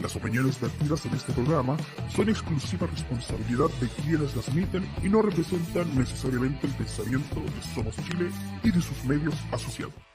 [0.00, 1.76] Las opiniones vertidas en este programa
[2.08, 7.96] son exclusiva responsabilidad de quienes las emiten y no representan necesariamente el pensamiento de Somos
[8.08, 8.30] Chile
[8.64, 10.09] y de sus medios asociados.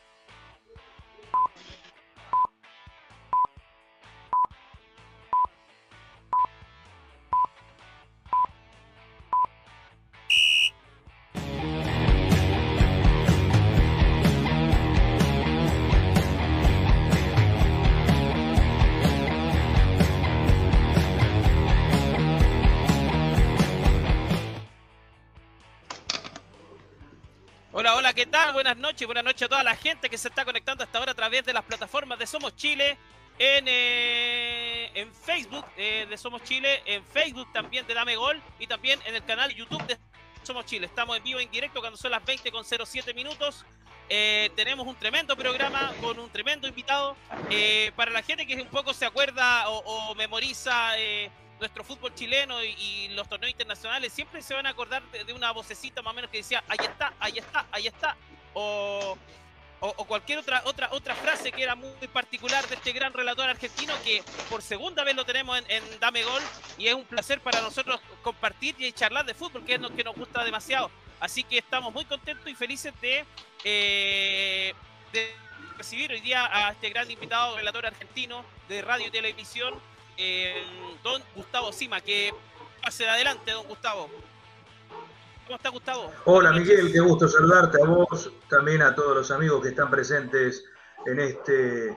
[28.96, 31.44] Noches, buenas noches a toda la gente que se está conectando hasta ahora a través
[31.44, 32.98] de las plataformas de Somos Chile,
[33.38, 38.68] en, eh, en Facebook eh, de Somos Chile, en Facebook también de Dame Gol y
[38.68, 39.98] también en el canal YouTube de
[40.44, 40.86] Somos Chile.
[40.86, 43.66] Estamos en vivo, en directo, cuando son las 20 con 07 minutos.
[44.08, 47.18] Eh, tenemos un tremendo programa con un tremendo invitado.
[47.98, 49.80] para la gente que un poco se acuerda o,
[50.12, 50.94] o memoriza
[51.60, 56.02] nuestro fútbol chileno y, los torneos internacionales, siempre se van a acordar de, una vocecita
[56.02, 58.18] más o menos que decía, ahí está, ahí está, ahí está.
[58.56, 59.18] O,
[59.82, 63.94] o, cualquier otra, otra, otra frase que era muy particular de este gran relator argentino
[64.04, 66.42] que por segunda vez lo tenemos en, Dame Gol
[66.78, 70.04] y es un placer para nosotros compartir y charlar de fútbol, que es lo que
[70.04, 70.90] nos gusta demasiado.
[71.20, 73.26] Así que estamos muy contentos y felices de,
[73.64, 74.74] eh,
[75.12, 75.36] de
[75.78, 79.80] recibir hoy día a este gran invitado, relator argentino de radio y televisión,
[81.04, 82.34] don Gustavo Sima, que
[82.82, 84.10] pase adelante, don Gustavo.
[85.46, 86.12] ¿Cómo está Gustavo?
[86.26, 90.66] Hola Miguel, qué gusto saludarte a vos, también a todos los amigos que están presentes
[91.06, 91.96] en este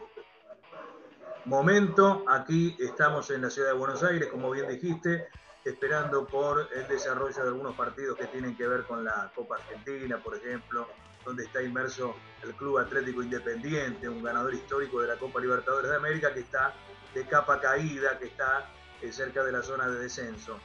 [1.47, 2.25] momento.
[2.29, 5.29] Aquí estamos en la ciudad de Buenos Aires, como bien dijiste,
[5.65, 10.23] esperando por el desarrollo de algunos partidos que tienen que ver con la Copa Argentina,
[10.23, 10.87] por ejemplo,
[11.25, 15.97] donde está inmerso el Club Atlético Independiente, un ganador histórico de la Copa Libertadores de
[15.97, 16.75] América que está
[17.15, 20.59] de capa caída que está eh, cerca de la zona de descenso.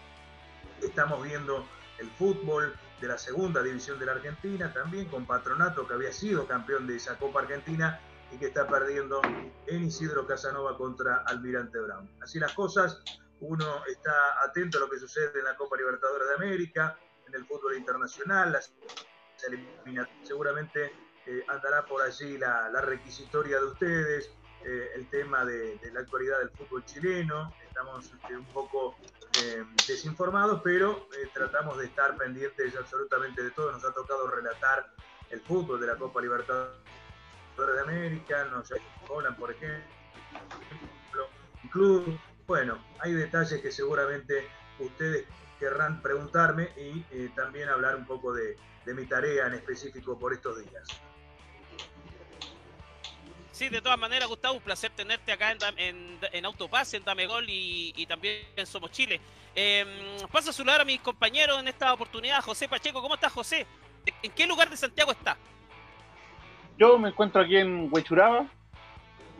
[0.81, 1.65] Estamos viendo
[2.03, 6.47] el fútbol de la segunda división de la Argentina, también con Patronato, que había sido
[6.47, 7.99] campeón de esa Copa Argentina
[8.31, 9.21] y que está perdiendo
[9.67, 12.09] en Isidro Casanova contra Almirante Brown.
[12.21, 13.01] Así las cosas,
[13.39, 16.97] uno está atento a lo que sucede en la Copa Libertadores de América,
[17.27, 18.57] en el fútbol internacional,
[20.23, 20.91] seguramente
[21.25, 24.31] eh, andará por allí la, la requisitoria de ustedes,
[24.65, 27.53] eh, el tema de, la actualidad del fútbol chileno.
[27.67, 28.95] Estamos este, un poco
[29.35, 33.71] eh, desinformados, pero eh, tratamos de estar pendientes absolutamente de todo.
[33.71, 34.93] Nos ha tocado relatar
[35.29, 36.75] el fútbol de la Copa Libertadores
[37.57, 38.71] de América, nos
[39.07, 39.83] Holland, por ejemplo,
[41.71, 42.19] club.
[42.45, 44.47] Bueno, hay detalles que seguramente
[44.79, 45.25] ustedes
[45.59, 50.87] querrán preguntarme y también hablar un poco de mi tarea en específico por estos días.
[53.53, 57.47] Sí, de todas maneras, Gustavo, un placer tenerte acá en, en, en Autopase, en Damegol
[57.47, 59.21] y, y también en Somos Chile.
[59.53, 62.41] Eh, paso a saludar a mis compañeros en esta oportunidad.
[62.41, 63.67] José Pacheco, ¿cómo estás, José?
[64.23, 65.37] ¿En qué lugar de Santiago está?
[66.79, 68.47] Yo me encuentro aquí en Huechuraba.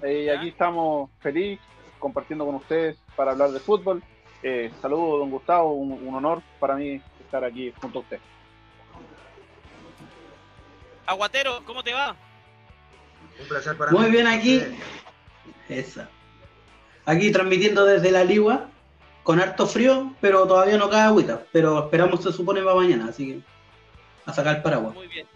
[0.03, 1.59] Eh, aquí estamos feliz
[1.97, 4.03] compartiendo con ustedes para hablar de fútbol.
[4.44, 8.19] Eh, saludos, don Gustavo, un honor para mí estar aquí junto a usted.
[11.07, 12.16] Aguatero, ¿cómo te va?
[13.39, 14.61] Un placer para Muy bien aquí.
[15.69, 16.09] Esa.
[17.05, 18.69] Aquí transmitiendo desde la Ligua,
[19.23, 21.43] con harto frío, pero todavía no cae agüita.
[21.51, 23.41] Pero esperamos, se supone, para mañana, así que
[24.25, 24.93] a sacar el paraguas.
[24.93, 25.27] Muy bien.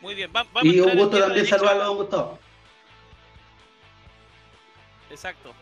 [0.00, 0.30] Muy bien.
[0.62, 2.38] y un gusto también saludarlo a don Gustavo.
[5.10, 5.52] Exacto.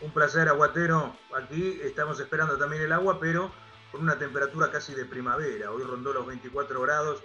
[0.00, 1.14] Un placer, aguatero.
[1.34, 3.50] Aquí estamos esperando también el agua, pero
[3.90, 5.70] con una temperatura casi de primavera.
[5.70, 7.22] Hoy rondó los 24 grados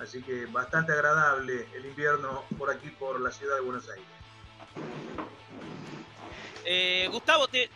[0.00, 4.06] Así que bastante agradable el invierno por aquí, por la ciudad de Buenos Aires.
[6.64, 7.68] Eh, Gustavo, te,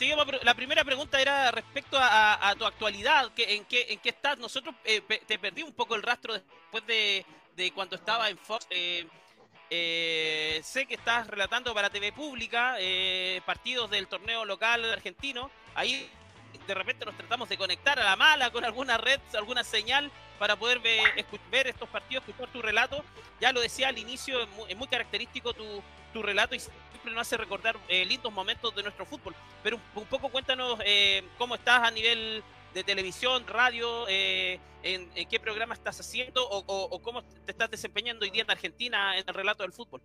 [0.43, 4.39] la primera pregunta era respecto a, tu actualidad, en, qué, en qué estás.
[4.39, 7.27] Nosotros eh, te perdí un poco el rastro después de,
[7.75, 8.67] cuando estaba en Fox.
[8.71, 12.77] Eh, sé que estás relatando para TV Pública
[13.45, 15.51] partidos del torneo local argentino.
[15.75, 16.11] Ahí
[16.67, 20.57] de repente nos tratamos de conectar a la mala con alguna red, alguna señal para
[20.57, 23.05] poder ver, estos partidos, escuchar tu relato.
[23.41, 27.77] Ya lo decía al inicio, es muy, característico tu, relato y siempre nos hace recordar
[27.89, 29.35] eh, lindos momentos de nuestro fútbol.
[29.63, 32.43] Pero un, poco cuéntanos eh, cómo estás a nivel
[32.73, 38.31] de televisión, radio, eh, en, qué programa estás haciendo o, cómo te estás desempeñando hoy
[38.31, 40.01] día en Argentina en el relato del fútbol.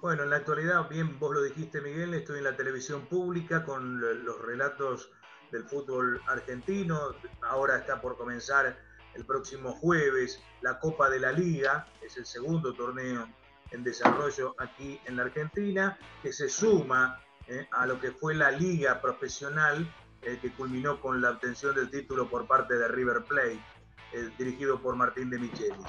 [0.00, 4.00] Bueno, en la actualidad, bien vos lo dijiste Miguel, estoy en la televisión pública con
[4.24, 5.10] los relatos
[5.50, 7.14] del fútbol argentino.
[7.42, 8.78] Ahora está por comenzar
[9.14, 13.28] el próximo jueves la Copa de la Liga, es el segundo torneo
[13.70, 17.20] en desarrollo aquí en la Argentina, que se suma
[17.70, 19.90] a lo que fue la liga profesional
[20.20, 23.60] que culminó con la obtención del título por parte de River Plate,
[24.36, 25.86] dirigido por Martín de Michelis.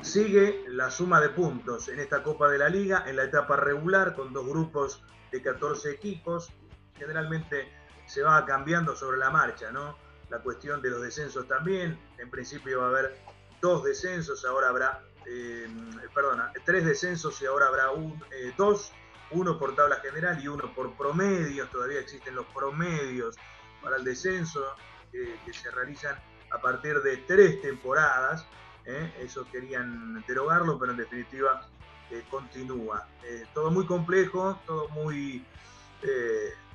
[0.00, 4.14] Sigue la suma de puntos en esta Copa de la Liga en la etapa regular
[4.14, 6.52] con dos grupos de 14 equipos.
[6.96, 7.72] Generalmente
[8.12, 9.96] se va cambiando sobre la marcha, ¿no?
[10.28, 11.98] La cuestión de los descensos también.
[12.18, 13.18] En principio va a haber
[13.60, 15.66] dos descensos, ahora habrá, eh,
[16.14, 18.92] perdona, tres descensos y ahora habrá un, eh, dos,
[19.30, 21.70] uno por tabla general y uno por promedios.
[21.70, 23.36] Todavía existen los promedios
[23.82, 24.62] para el descenso
[25.10, 26.16] que se realizan
[26.50, 28.46] a partir de tres temporadas.
[28.84, 29.12] ¿eh?
[29.20, 31.66] eso querían derogarlo, pero en definitiva
[32.10, 33.06] eh, continúa.
[33.24, 35.44] Eh, todo muy complejo, todo muy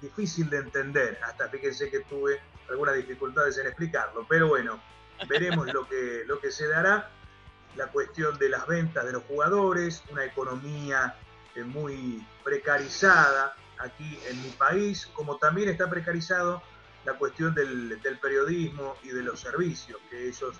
[0.01, 2.39] difícil de entender, hasta fíjense que tuve
[2.69, 4.81] algunas dificultades en explicarlo, pero bueno,
[5.27, 7.09] veremos lo que, lo que se dará,
[7.75, 11.15] la cuestión de las ventas de los jugadores, una economía
[11.65, 16.61] muy precarizada aquí en mi país, como también está precarizado
[17.05, 20.59] la cuestión del, del periodismo y de los servicios que ellos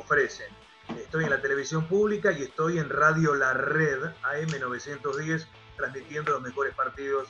[0.00, 0.48] ofrecen.
[0.98, 5.46] Estoy en la televisión pública y estoy en Radio La Red AM910
[5.76, 7.28] transmitiendo los mejores partidos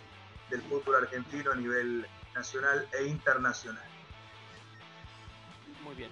[0.52, 3.82] del fútbol argentino a nivel nacional e internacional.
[5.82, 6.10] Muy bien.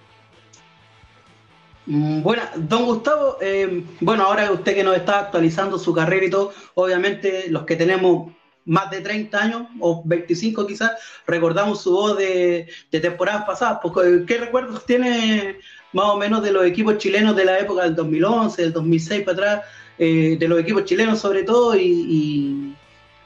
[1.86, 6.30] Mm, bueno, don Gustavo, eh, bueno, ahora usted que nos está actualizando su carrera y
[6.30, 8.32] todo, obviamente los que tenemos
[8.64, 10.92] más de 30 años o 25 quizás,
[11.26, 13.80] recordamos su voz de, de temporadas pasadas.
[14.26, 15.58] ¿Qué recuerdos tiene
[15.92, 19.32] más o menos de los equipos chilenos de la época del 2011, del 2006 para
[19.32, 19.64] atrás,
[19.98, 22.76] eh, de los equipos chilenos sobre todo, y,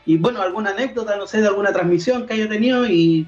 [0.07, 3.27] bueno, alguna anécdota, no sé, de alguna transmisión que haya tenido y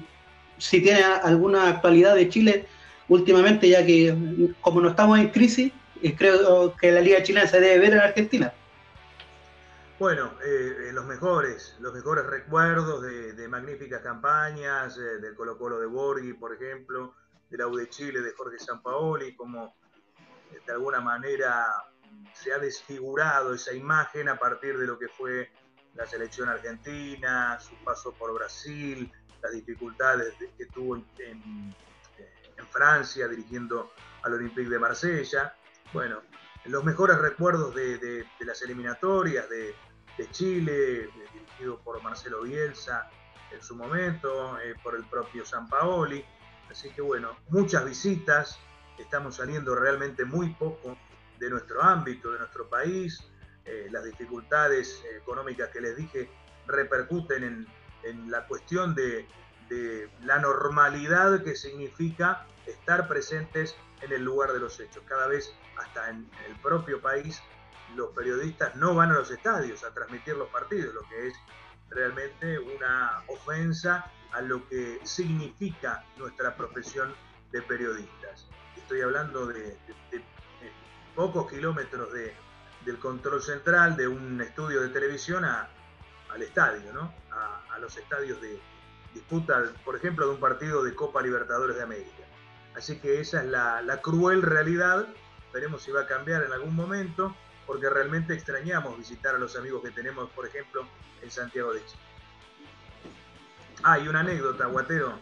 [0.57, 2.67] si tiene alguna actualidad de Chile
[3.07, 5.71] últimamente, ya que como no estamos en crisis,
[6.01, 8.53] eh, creo que la Liga Chilena se debe ver en Argentina.
[9.99, 16.33] Bueno, eh, los mejores, los mejores recuerdos de, magníficas campañas, del Colo Colo de Borghi,
[16.33, 17.15] por ejemplo,
[17.49, 19.75] de la U de Chile, de Jorge Sampaoli, como
[20.51, 21.65] eh, de alguna manera
[22.33, 25.49] se ha desfigurado esa imagen a partir de lo que fue
[25.95, 29.11] la selección argentina, su paso por Brasil,
[29.41, 31.75] las dificultades que tuvo en,
[32.69, 33.91] Francia dirigiendo
[34.23, 35.55] al Olympique de Marsella.
[35.93, 36.21] Bueno,
[36.65, 39.73] los mejores recuerdos de, las eliminatorias de,
[40.31, 43.09] Chile, dirigido por Marcelo Bielsa
[43.51, 46.23] en su momento, eh, por el propio Sampaoli.
[46.69, 48.59] Así que bueno, muchas visitas,
[48.97, 50.97] estamos saliendo realmente muy poco
[51.39, 53.23] de nuestro ámbito, de nuestro país.
[53.67, 56.29] Eh, las dificultades económicas que les dije
[56.67, 57.67] repercuten
[58.03, 59.27] en, la cuestión de,
[60.23, 65.03] la normalidad que significa estar presentes en el lugar de los hechos.
[65.05, 67.41] Cada vez, hasta en el propio país,
[67.95, 71.33] los periodistas no van a los estadios a transmitir los partidos, lo que es
[71.89, 77.13] realmente una ofensa a lo que significa nuestra profesión
[77.51, 78.47] de periodistas.
[78.77, 79.77] Estoy hablando de,
[81.15, 82.13] pocos kilómetros
[82.87, 87.13] del control central de un estudio de televisión al estadio, ¿no?
[87.31, 88.59] a, los estadios de
[89.13, 92.23] disputa, por ejemplo, de un partido de Copa Libertadores de América.
[92.75, 95.07] Así que esa es la, cruel realidad.
[95.53, 97.35] Veremos si va a cambiar en algún momento,
[97.65, 100.87] porque realmente extrañamos visitar a los amigos que tenemos, por ejemplo,
[101.21, 102.01] en Santiago de Chile.
[103.83, 105.19] Ah, y una anécdota, Guatero,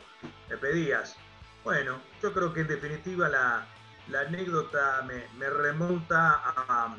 [0.49, 1.17] me pedías.
[1.63, 3.67] Bueno, yo creo que en definitiva la,
[4.17, 5.05] anécdota
[5.37, 6.95] me, remonta a,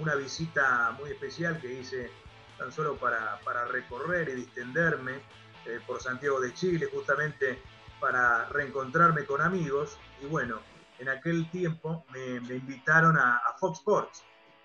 [0.00, 2.10] una visita muy especial que hice
[2.58, 5.20] tan solo para, recorrer y distenderme
[5.66, 7.62] eh, por Santiago de Chile, justamente
[8.00, 9.98] para reencontrarme con amigos.
[10.20, 10.60] Y bueno,
[10.98, 14.24] en aquel tiempo me, invitaron a, a Fox Sports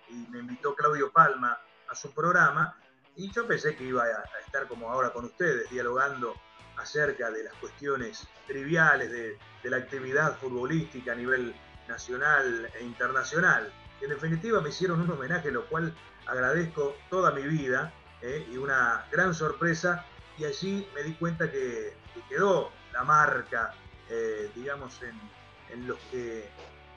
[0.10, 1.58] y me invitó Claudio Palma
[1.90, 2.76] a su programa
[3.16, 6.36] y yo pensé que iba a estar como ahora con ustedes, dialogando
[6.78, 11.54] acerca de las cuestiones triviales de, la actividad futbolística a nivel
[11.90, 13.74] nacional e internacional.
[14.02, 15.94] En definitiva me hicieron un homenaje, lo cual
[16.28, 18.48] agradezco toda mi vida ¿eh?
[18.52, 20.06] y una gran sorpresa.
[20.38, 21.96] Y allí me di cuenta que,
[22.30, 23.74] quedó la marca,
[24.10, 26.50] eh, digamos, en, los que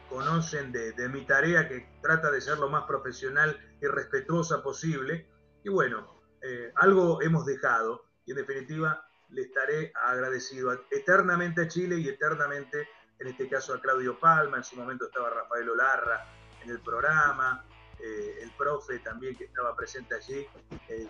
[0.09, 5.29] conocen de, mi tarea, que trata de ser lo más profesional y respetuosa posible
[5.63, 11.99] y bueno, eh, algo hemos dejado y en definitiva le estaré agradecido eternamente a Chile
[11.99, 12.89] y eternamente,
[13.19, 17.65] en este caso a Claudio Palma, en su momento estaba Rafael Olarra en el programa,
[17.99, 20.47] eh, el profe también que estaba presente allí,
[20.89, 21.09] eh,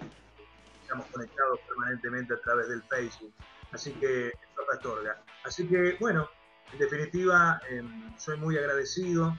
[0.83, 3.33] estamos conectados permanentemente a través del Facebook,
[3.73, 4.33] así que,
[5.45, 6.29] Así que bueno,
[6.73, 9.37] en definitiva, em, soy muy agradecido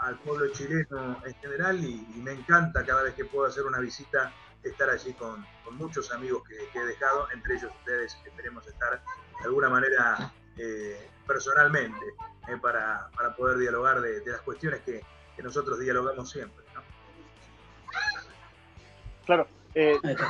[0.00, 4.32] al pueblo chileno en general y, me encanta cada vez que puedo hacer una visita
[4.62, 9.02] estar allí con, con muchos amigos que, he dejado, entre ellos ustedes, esperemos estar
[9.38, 12.00] de alguna manera eh, personalmente
[12.62, 15.04] para, poder dialogar de, las cuestiones que,
[15.42, 16.64] nosotros dialogamos siempre.
[19.24, 19.48] Claro,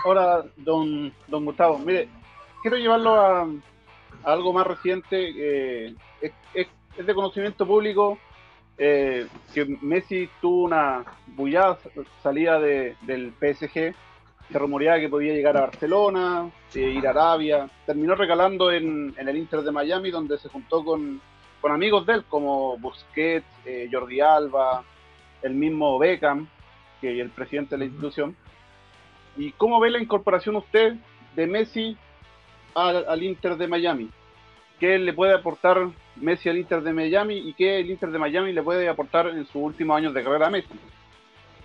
[0.04, 2.08] ahora, don, don Gustavo, mire,
[2.62, 3.46] quiero llevarlo a,
[4.24, 5.88] algo más reciente.
[6.20, 6.66] Es, es,
[7.06, 8.18] de conocimiento público
[8.78, 11.78] eh, que Messi tuvo una bullada
[12.22, 13.94] salida de, del PSG.
[14.50, 17.68] Se rumoreaba que podía llegar a Barcelona, eh, ir a Arabia.
[17.84, 21.20] Terminó regalando en, el Inter de Miami, donde se juntó con,
[21.68, 24.84] amigos de él, como Busquets, eh, Jordi Alba,
[25.46, 26.48] el mismo Beckham,
[27.00, 28.36] que es el presidente de la institución.
[29.36, 30.94] ¿Y cómo ve la incorporación usted
[31.34, 31.96] de Messi
[32.74, 34.10] al Inter de Miami?
[34.78, 38.52] qué le puede aportar Messi al Inter de Miami y qué el Inter de Miami
[38.52, 40.68] le puede aportar en sus últimos años de carrera a Messi.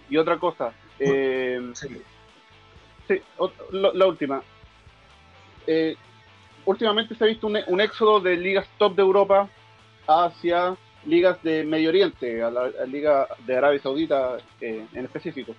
[0.10, 3.22] Y otra cosa, eh, sí.
[3.72, 4.42] la, última.
[5.66, 5.96] Eh,
[6.66, 9.50] últimamente se ha visto un, éxodo de ligas top de Europa
[10.08, 15.56] hacia ligas de Medio Oriente, a la, liga de Arabia Saudita eh, en específico.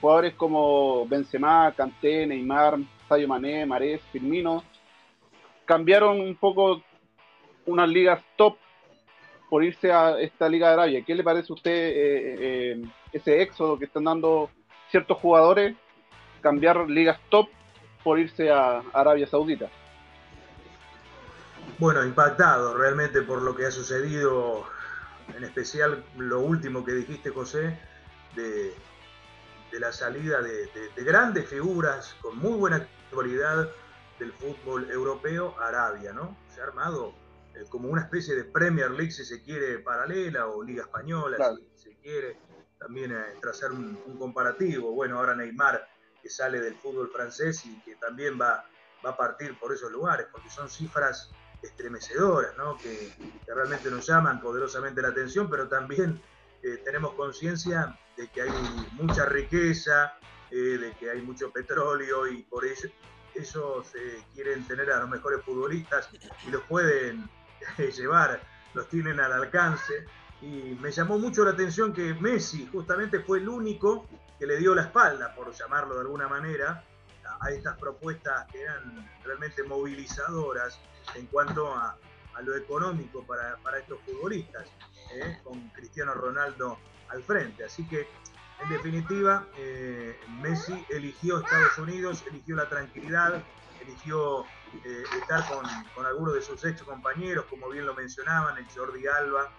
[0.00, 4.62] Jugadores como Benzema, Kanté, Neymar, Sadio Mané, Marés, Firmino,
[5.64, 6.82] cambiaron un poco
[7.66, 8.56] unas ligas top
[9.48, 11.04] por irse a esta Liga de Arabia.
[11.04, 14.50] ¿Qué le parece a usted eh, eh, ese éxodo que están dando
[14.90, 15.76] ciertos jugadores,
[16.40, 17.48] cambiar ligas top
[18.02, 19.70] por irse a Arabia Saudita?
[21.78, 24.64] Bueno, impactado realmente por lo que ha sucedido,
[25.34, 27.78] en especial lo último que dijiste, José,
[28.34, 28.74] de,
[29.72, 33.68] la salida de, de grandes figuras con muy buena actualidad
[34.18, 36.36] del fútbol europeo Arabia, ¿no?
[36.54, 37.14] Se ha armado
[37.54, 41.36] eh, como una especie de Premier League, si se quiere, paralela, o Liga Española,
[41.74, 42.38] si se quiere,
[42.78, 44.92] también eh, trazar un, comparativo.
[44.92, 45.86] Bueno, ahora Neymar,
[46.22, 48.64] que sale del fútbol francés y que también va,
[49.04, 51.30] va a partir por esos lugares, porque son cifras
[51.64, 52.76] estremecedoras, ¿no?
[52.78, 53.12] Que,
[53.46, 56.20] realmente nos llaman poderosamente la atención, pero también
[56.62, 58.50] eh, tenemos conciencia de que hay
[58.92, 60.14] mucha riqueza,
[60.50, 62.88] de que hay mucho petróleo y por eso
[63.34, 66.08] ellos eh, quieren tener a los mejores futbolistas
[66.46, 67.28] y los pueden
[67.78, 68.40] eh, llevar,
[68.74, 70.06] los tienen al alcance.
[70.40, 74.06] Y me llamó mucho la atención que Messi justamente fue el único
[74.38, 76.84] que le dio la espalda, por llamarlo de alguna manera,
[77.40, 80.78] a, estas propuestas que eran realmente movilizadoras
[81.14, 81.96] en cuanto a,
[82.42, 84.66] lo económico para, estos futbolistas,
[85.14, 87.64] eh, con Cristiano Ronaldo al frente.
[87.64, 88.08] Así que
[88.60, 93.42] en definitiva, eh, Messi eligió Estados Unidos, eligió la tranquilidad,
[93.80, 94.44] eligió
[94.84, 95.44] eh, estar
[95.94, 99.52] con, algunos de sus ex compañeros, como bien lo mencionaban, el Jordi Alba,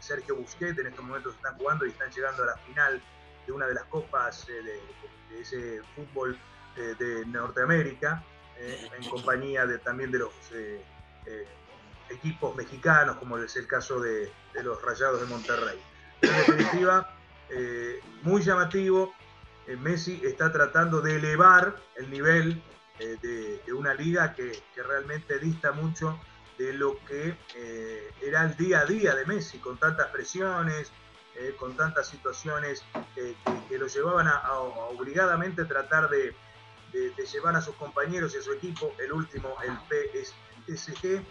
[0.00, 3.02] Sergio Busquets, en estos momentos están jugando y están llegando a la final
[3.46, 4.80] de una de las copas de,
[5.38, 6.38] ese fútbol
[6.74, 8.24] de Norteamérica,
[8.62, 10.32] en compañía de, también de los
[12.12, 14.30] equipos mexicanos, como es el caso de,
[14.62, 15.78] los Rayados de Monterrey.
[16.20, 17.14] En definitiva,
[17.50, 19.14] eh, muy llamativo.
[19.66, 22.62] Eh, Messi está tratando de elevar el nivel
[22.98, 26.20] eh, de, una liga que, realmente dista mucho
[26.58, 27.34] de lo que
[28.20, 30.92] era el día a día de Messi, con tantas presiones,
[31.58, 33.34] con tantas situaciones que,
[33.78, 36.36] lo llevaban a, obligadamente tratar de,
[36.92, 39.76] llevar a sus compañeros y a su equipo, el último, el
[40.66, 41.22] PSG,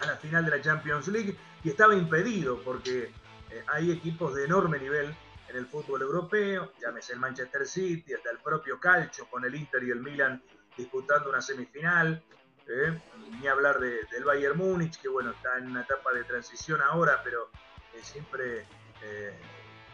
[0.00, 3.12] a la final de la Champions League, y estaba impedido porque
[3.50, 5.14] eh, hay equipos de enorme nivel
[5.48, 9.84] en el fútbol europeo, llámese el Manchester City, hasta el propio Calcio con el Inter
[9.84, 10.42] y el Milan
[10.76, 12.22] disputando una semifinal,
[12.66, 12.98] eh,
[13.38, 17.50] ni hablar del Bayern Múnich, que bueno, está en una etapa de transición ahora, pero
[17.94, 18.66] eh, siempre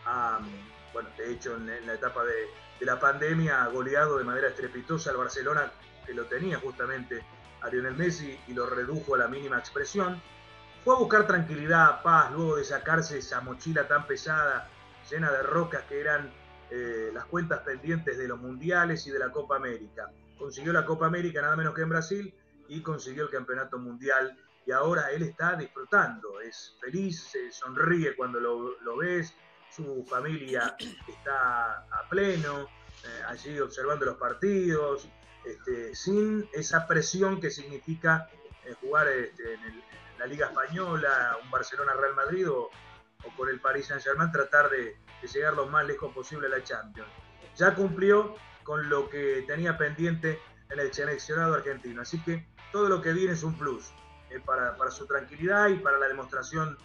[0.04, 0.40] ha,
[0.92, 5.16] bueno, de hecho en, la etapa de, la pandemia ha goleado de manera estrepitosa al
[5.16, 5.72] Barcelona,
[6.06, 7.22] que lo tenía justamente
[7.60, 10.20] a Lionel Messi y lo redujo a la mínima expresión
[10.84, 14.70] fue a buscar tranquilidad, paz, luego de sacarse esa mochila tan pesada,
[15.10, 16.32] llena de rocas que eran
[16.70, 20.10] eh, las cuentas pendientes de los mundiales y de la Copa América.
[20.38, 22.34] Consiguió la Copa América nada menos que en Brasil
[22.68, 28.38] y consiguió el campeonato mundial y ahora él está disfrutando, es feliz, se sonríe cuando
[28.38, 29.34] lo, ves,
[29.78, 35.08] su familia está a pleno, eh, allí observando los partidos,
[35.44, 38.28] este, sin esa presión que significa
[38.64, 39.82] eh, jugar este, en
[40.18, 42.70] la Liga Española, un Barcelona-Real Madrid o,
[43.36, 44.96] con el Paris Saint-Germain, tratar de,
[45.32, 47.08] llegar lo más lejos posible a la Champions.
[47.56, 53.00] Ya cumplió con lo que tenía pendiente en el seleccionado argentino, así que todo lo
[53.00, 53.92] que viene es un plus
[54.30, 56.76] eh, para, su tranquilidad y para la demostración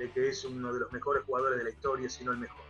[0.00, 2.64] de que es uno de los mejores jugadores de la historia, si no el mejor.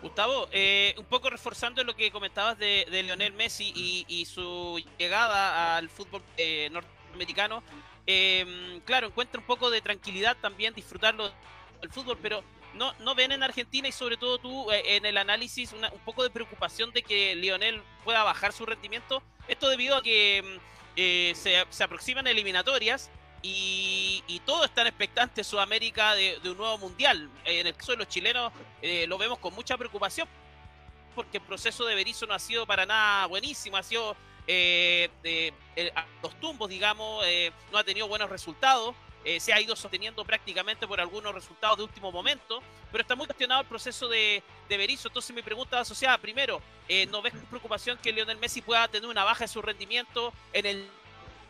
[0.00, 5.88] Gustavo, eh, un poco reforzando lo que comentabas de, Lionel Messi y, su llegada al
[5.88, 7.64] fútbol eh, norteamericano,
[8.06, 11.32] em, claro, encuentra un poco de tranquilidad también disfrutarlo
[11.80, 15.16] del fútbol, pero no, no ven en Argentina y sobre todo tú eh, en el
[15.16, 19.20] análisis un poco de preocupación de que Lionel pueda bajar su rendimiento.
[19.48, 20.60] Esto debido a que
[20.94, 23.10] em, se, se aproximan eliminatorias
[23.42, 27.28] y, todos están expectantes Sudamérica de, un nuevo mundial.
[27.44, 30.26] En el caso de los chilenos eh, lo vemos con mucha preocupación
[31.14, 34.16] porque el proceso de Berizzo no ha sido para nada buenísimo, ha sido
[34.46, 35.52] eh, eh,
[35.94, 37.24] a los tumbos, digamos,
[37.72, 38.94] no ha tenido buenos resultados.
[39.38, 43.62] se ha ido sosteniendo prácticamente por algunos resultados de último momento, pero está muy cuestionado
[43.62, 45.08] el proceso de, de Berizzo.
[45.08, 46.62] Entonces mi pregunta asociada, primero,
[47.10, 50.88] ¿no ves preocupación que Lionel Messi pueda tener una baja de su rendimiento en el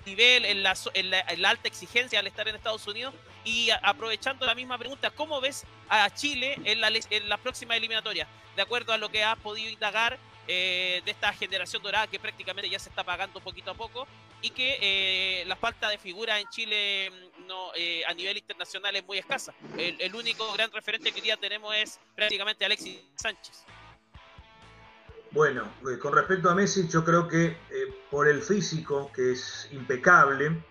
[0.08, 3.14] nivel, en la, en la, alta exigencia al estar en Estados Unidos.
[3.44, 8.26] Y aprovechando la misma pregunta, ¿cómo ves a Chile en la, en la próxima eliminatoria?
[8.56, 10.18] De acuerdo a lo que has podido indagar
[10.50, 14.08] eh, de esta generación dorada que prácticamente ya se está pagando poquito a poco
[14.40, 18.96] y que eh, la falta de figuras en Chile mm, no, eh, a nivel internacional
[18.96, 19.52] es muy escasa.
[19.76, 23.66] El, el, único gran referente que hoy día tenemos es prácticamente Alexis Sánchez.
[25.30, 27.56] Bueno, eh, con respecto a Messi, yo creo que eh,
[28.10, 30.64] por el físico, que es impecable,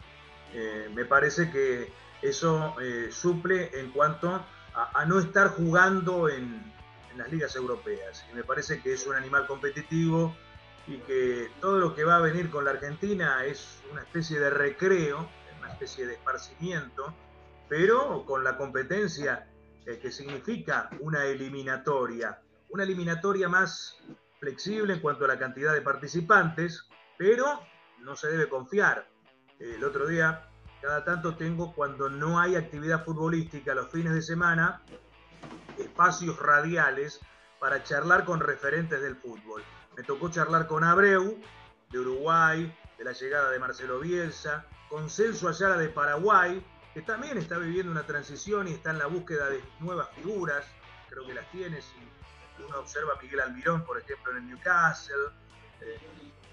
[0.51, 2.75] eh, me parece que eso
[3.11, 6.73] suple en cuanto a, no estar jugando en,
[7.15, 8.25] las ligas europeas.
[8.31, 10.35] Y me parece que es un animal competitivo
[10.85, 14.51] y que todo lo que va a venir con la Argentina es una especie de
[14.51, 15.27] recreo,
[15.59, 17.15] una especie de esparcimiento,
[17.67, 19.49] pero con la competencia
[19.83, 22.39] que significa una eliminatoria.
[22.69, 23.97] Una eliminatoria más
[24.39, 27.61] flexible en cuanto a la cantidad de participantes, pero
[27.99, 29.07] no se debe confiar.
[29.59, 30.49] El otro día,
[30.81, 34.81] cada tanto tengo, cuando no hay actividad futbolística los fines de semana,
[35.77, 37.19] espacios radiales
[37.59, 39.63] para charlar con referentes del fútbol.
[39.95, 41.39] Me tocó charlar con Abreu,
[41.89, 47.37] de Uruguay, de la llegada de Marcelo Bielsa, con Celso Ayala de Paraguay, que también
[47.37, 50.65] está viviendo una transición y está en la búsqueda de nuevas figuras,
[51.09, 51.79] creo que las tiene,
[52.63, 55.15] uno observa a Miguel Almirón, por ejemplo, en el Newcastle,
[55.81, 55.99] eh,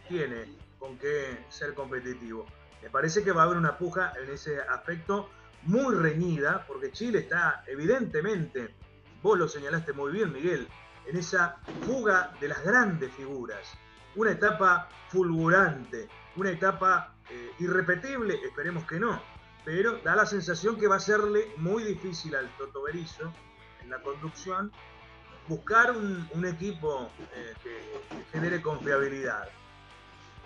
[0.09, 2.47] tiene con qué ser competitivo.
[2.83, 5.31] Me parece que va a haber una puja en ese aspecto
[5.63, 8.75] muy reñida, porque Chile está evidentemente,
[9.23, 10.69] vos lo señalaste muy bien, Miguel,
[11.07, 13.73] en esa fuga de las grandes figuras.
[14.17, 19.21] Una etapa fulgurante, una etapa eh, irrepetible, esperemos que no,
[19.65, 23.33] pero da la sensación que va a serle muy difícil al Toto Berizo
[23.81, 24.71] en la conducción
[25.49, 29.49] buscar un, equipo eh, que, genere confiabilidad.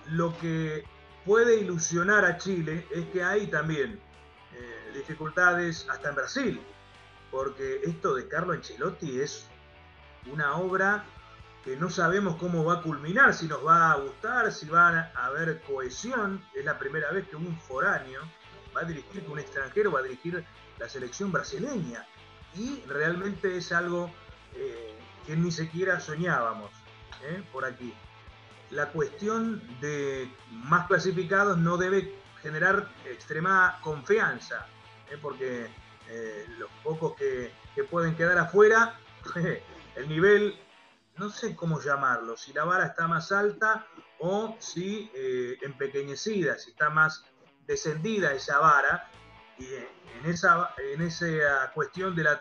[0.07, 0.85] Lo que
[1.25, 4.01] puede ilusionar a Chile es que hay también
[4.55, 6.61] eh, dificultades hasta en Brasil,
[7.31, 9.47] porque esto de Carlo Ancelotti es
[10.33, 11.05] una obra
[11.65, 15.27] que no sabemos cómo va a culminar, si nos va a gustar, si va a
[15.27, 16.43] haber cohesión.
[16.55, 18.23] Es la primera vez que un foráneo
[18.75, 20.45] va a dirigir, que un extranjero va a dirigir
[20.79, 22.07] la selección brasileña.
[22.55, 24.11] Y realmente es algo
[24.55, 26.71] eh, que ni siquiera soñábamos
[27.25, 27.43] ¿eh?
[27.53, 27.95] por aquí.
[28.71, 34.67] La cuestión de más clasificados no debe generar extrema confianza,
[35.11, 35.19] ¿eh?
[35.21, 35.69] porque
[36.59, 37.53] los pocos que,
[37.91, 38.99] pueden quedar afuera,
[39.97, 40.59] el nivel,
[41.17, 43.87] no sé cómo llamarlo, si la vara está más alta
[44.19, 45.11] o si
[45.63, 47.25] empequeñecida, si está más
[47.67, 49.11] descendida esa vara,
[49.59, 52.41] y en esa, en esa cuestión de la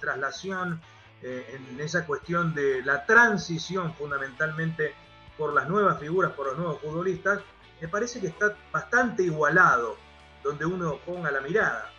[0.00, 0.80] traslación
[1.22, 4.94] eh, en esa cuestión de la transición fundamentalmente
[5.36, 7.40] por las nuevas figuras, por los nuevos futbolistas,
[7.80, 9.96] me parece que está bastante igualado
[10.42, 11.90] donde uno ponga la mirada.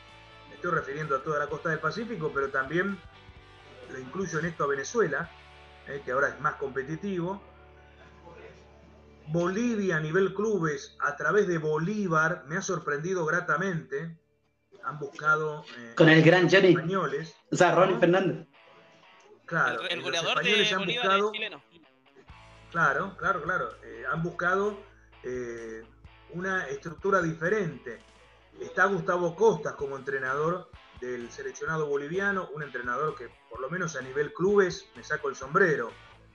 [0.49, 2.97] Me estoy refiriendo a toda la costa del Pacífico, pero también
[3.91, 5.29] lo incluyo en esto a Venezuela,
[5.87, 7.41] eh, que ahora es más competitivo.
[9.27, 14.17] Bolivia a nivel clubes, a través de Bolívar, me ha sorprendido gratamente.
[14.83, 15.63] Han buscado...
[15.77, 16.69] Eh, Con el gran Johnny.
[16.69, 17.35] Españoles.
[17.51, 18.47] O sea, Ronnie Fernández.
[19.49, 21.63] Claro, el, goleador de Bolívar chileno.
[22.69, 23.71] Claro, claro, claro.
[23.83, 24.79] Eh, han buscado
[25.23, 25.83] eh,
[26.29, 27.97] una estructura diferente.
[28.61, 30.69] Está Gustavo Costas como entrenador
[31.01, 35.35] del seleccionado boliviano, un entrenador que por lo menos a nivel clubes me saco el
[35.35, 35.91] sombrero.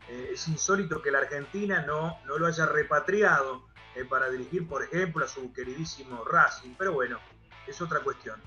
[0.08, 3.68] Eh, es insólito que la Argentina no, no lo haya repatriado
[4.10, 7.20] para dirigir, por ejemplo, a su queridísimo Racing, pero bueno,
[7.68, 8.42] es otra cuestión.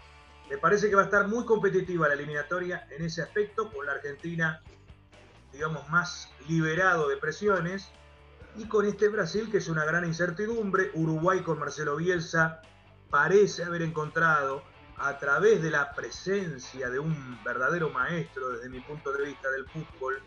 [0.49, 3.93] Me parece que va a estar muy competitiva la eliminatoria en ese aspecto, con la
[3.93, 4.61] Argentina,
[5.51, 7.91] digamos, más liberado de presiones,
[8.55, 10.91] y con este Brasil que es una gran incertidumbre.
[10.93, 12.61] Uruguay con Marcelo Bielsa
[13.09, 14.63] parece haber encontrado
[14.97, 19.67] a través de la presencia de un verdadero maestro desde mi punto de vista del
[19.69, 20.21] fútbol,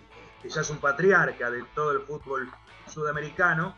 [0.44, 2.50] es un patriarca de todo el fútbol
[2.86, 3.76] sudamericano,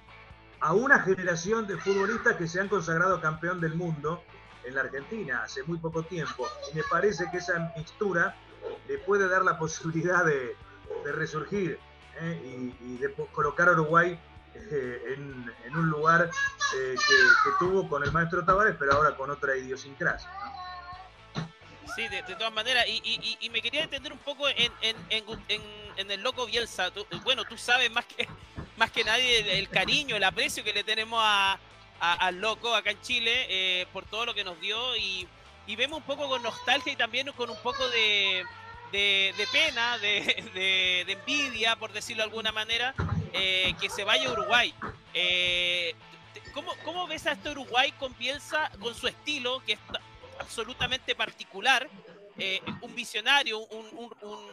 [0.61, 4.23] a una generación de futbolistas que se han consagrado campeón del mundo
[4.65, 6.49] en la Argentina hace muy poco tiempo.
[6.71, 8.37] Y me parece que esa mixtura
[8.89, 10.57] le puede dar la posibilidad de,
[11.05, 11.79] resurgir
[12.21, 12.73] ¿eh?
[12.81, 14.19] y, de colocar a Uruguay
[14.55, 16.31] eh, en, un lugar
[16.77, 20.31] eh, que, tuvo con el maestro Tavares, pero ahora con otra idiosincrasia.
[21.97, 26.91] Sí, de, todas maneras, y, me quería entender un poco en, el loco Bielsa.
[27.25, 28.29] bueno, tú sabes más que,
[28.77, 31.59] más que nadie el, cariño, el aprecio que le tenemos a,
[32.03, 35.29] al loco acá en Chile eh, por todo lo que nos dio y,
[35.77, 38.45] vemos un poco con nostalgia y también con un poco de,
[39.53, 42.95] pena, de, envidia, por decirlo de alguna manera,
[43.33, 44.75] eh, que se vaya a Uruguay.
[45.15, 45.95] Eh,
[46.53, 48.15] ¿cómo, ¿Cómo ves a este Uruguay con
[48.81, 49.79] con su estilo, que es
[50.41, 51.89] absolutamente particular?
[52.39, 53.59] Eh, un visionario,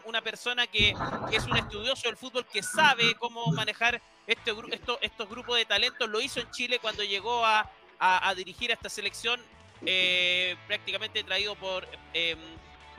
[0.03, 0.93] una persona que,
[1.31, 4.53] es un estudioso del fútbol, que sabe cómo manejar este,
[5.01, 6.09] estos grupos de talentos.
[6.09, 7.69] Lo hizo en Chile cuando llegó a,
[8.35, 9.39] dirigir a esta selección,
[9.85, 11.87] eh, prácticamente traído por...
[12.13, 12.39] Em,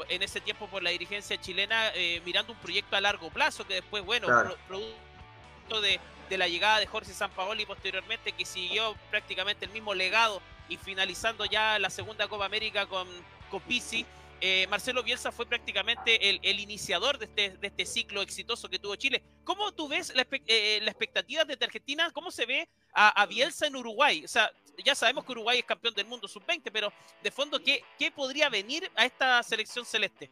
[0.09, 3.75] en ese tiempo por la dirigencia chilena, eh, mirando un proyecto a largo plazo que
[3.75, 4.29] después, bueno,
[4.67, 10.41] producto de, la llegada de Jorge Sampaoli posteriormente, que siguió prácticamente el mismo legado
[10.71, 13.07] y finalizando ya la segunda Copa América con,
[13.51, 14.07] con Pizzi,
[14.41, 19.23] eh, Marcelo Bielsa fue prácticamente el, iniciador este, de este, ciclo exitoso que tuvo Chile.
[19.45, 22.11] ¿Cómo tú ves la, eh, expectativa desde Argentina?
[22.13, 24.25] ¿Cómo se ve a, Bielsa en Uruguay?
[24.25, 24.51] O sea,
[24.85, 27.83] ya sabemos que Uruguay es campeón del mundo sub-20, pero de fondo, ¿qué,
[28.15, 30.31] podría venir a esta selección celeste?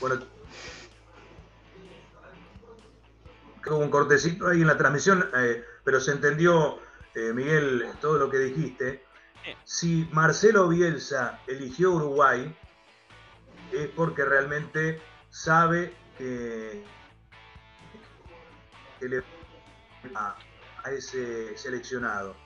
[0.00, 0.24] Bueno,
[3.66, 6.80] hubo un cortecito ahí en la transmisión, eh, pero se entendió,
[7.14, 9.04] Miguel, todo lo que dijiste.
[9.64, 12.54] Si Marcelo Bielsa eligió Uruguay,
[13.72, 15.00] es porque realmente
[15.30, 16.84] sabe que,
[19.00, 19.22] le
[20.14, 20.36] a,
[20.84, 22.36] a ese seleccionado.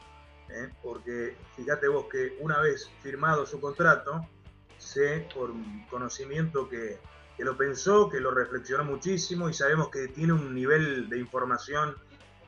[0.51, 0.69] ¿eh?
[0.83, 4.27] Porque fíjate vos que una vez firmado su contrato,
[4.79, 5.53] sé por
[5.89, 6.99] conocimiento que,
[7.39, 11.97] lo pensó, que lo reflexionó muchísimo y sabemos que tiene un nivel de información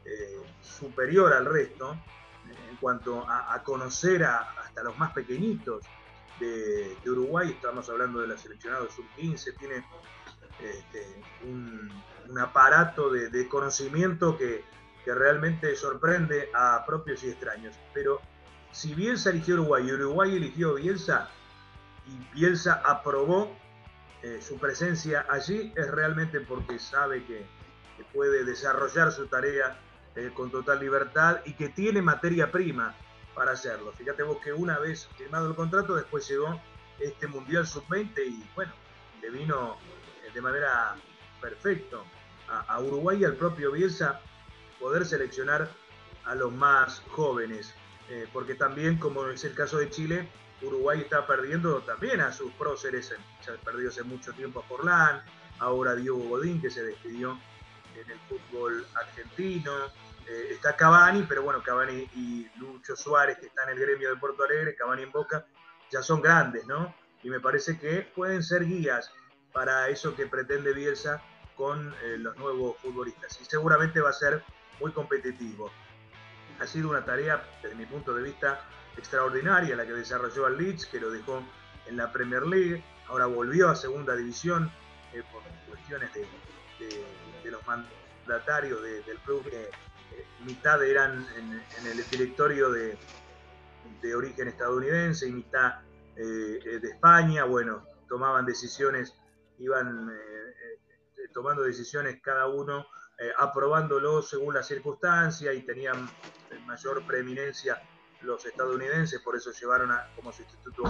[0.04, 1.96] eh, superior al resto
[2.70, 5.84] en cuanto a, conocer hasta los más pequeñitos
[6.40, 9.84] de, Uruguay, estamos hablando de la seleccionado sub-15, tiene
[10.60, 11.90] este, un,
[12.38, 14.64] aparato de, conocimiento que,
[15.06, 17.74] realmente sorprende a propios y extraños.
[17.92, 18.22] Pero
[18.72, 21.28] si Bielsa eligió Uruguay y Uruguay eligió Bielsa
[22.06, 23.54] y Bielsa aprobó
[24.22, 27.46] eh, su presencia allí, es realmente porque sabe que,
[28.12, 29.76] puede desarrollar su tarea
[30.14, 32.94] eh, con total libertad y que tiene materia prima
[33.34, 33.92] para hacerlo.
[33.92, 36.60] Fíjate vos que una vez firmado el contrato, después llegó
[36.98, 38.72] este Mundial Sub-20 y bueno,
[39.20, 39.76] le vino
[40.24, 40.96] eh, de manera
[41.40, 41.98] perfecta
[42.48, 44.20] a, Uruguay y al propio Bielsa
[44.78, 45.68] poder seleccionar
[46.24, 47.74] a los más jóvenes.
[48.10, 50.28] Eh, porque también, como es el caso de Chile,
[50.62, 55.22] Uruguay está perdiendo también a sus próceres, se ha perdido hace mucho tiempo a Forlán,
[55.58, 57.38] ahora Diego Godín que se despidió
[57.94, 59.72] en el fútbol argentino,
[60.26, 64.16] eh, está Cavani, pero bueno, Cavani y Lucho Suárez, que está en el gremio de
[64.16, 65.46] Porto Alegre, Cavani en Boca,
[65.90, 66.94] ya son grandes, ¿no?
[67.22, 69.10] Y me parece que pueden ser guías
[69.52, 71.22] para eso que pretende Bielsa
[71.56, 73.38] con eh, los nuevos futbolistas.
[73.40, 74.42] Y seguramente va a ser
[74.80, 75.70] muy competitivo.
[76.60, 78.60] Ha sido una tarea, desde mi punto de vista,
[78.96, 81.42] extraordinaria la que desarrolló al Leeds, que lo dejó
[81.86, 84.70] en la Premier League, ahora volvió a segunda división
[85.12, 89.44] eh, por cuestiones de, los mandatarios del club
[90.44, 92.96] mitad eran en, el directorio de,
[94.14, 95.80] origen estadounidense y mitad
[96.16, 97.44] eh, eh, de España.
[97.44, 99.14] Bueno, tomaban decisiones,
[99.58, 102.86] iban eh, tomando decisiones cada uno,
[103.38, 106.08] aprobándolo según la circunstancia y tenían
[106.66, 107.80] mayor preeminencia
[108.20, 110.84] los estadounidenses, por eso llevaron a, como sustituto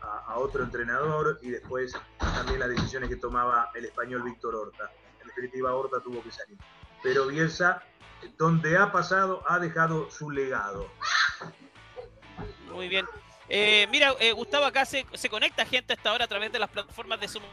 [0.00, 4.90] a, a, otro entrenador y después también las decisiones que tomaba el español Víctor Horta.
[5.20, 6.58] En definitiva, Horta tuvo que salir.
[7.02, 7.82] Pero Bielsa
[8.38, 10.90] donde ha pasado, ha dejado su legado.
[12.72, 13.06] Muy bien.
[13.48, 17.20] Eh, mira, eh, Gustavo, acá se, conecta gente hasta ahora a través de las plataformas
[17.20, 17.46] de Sumo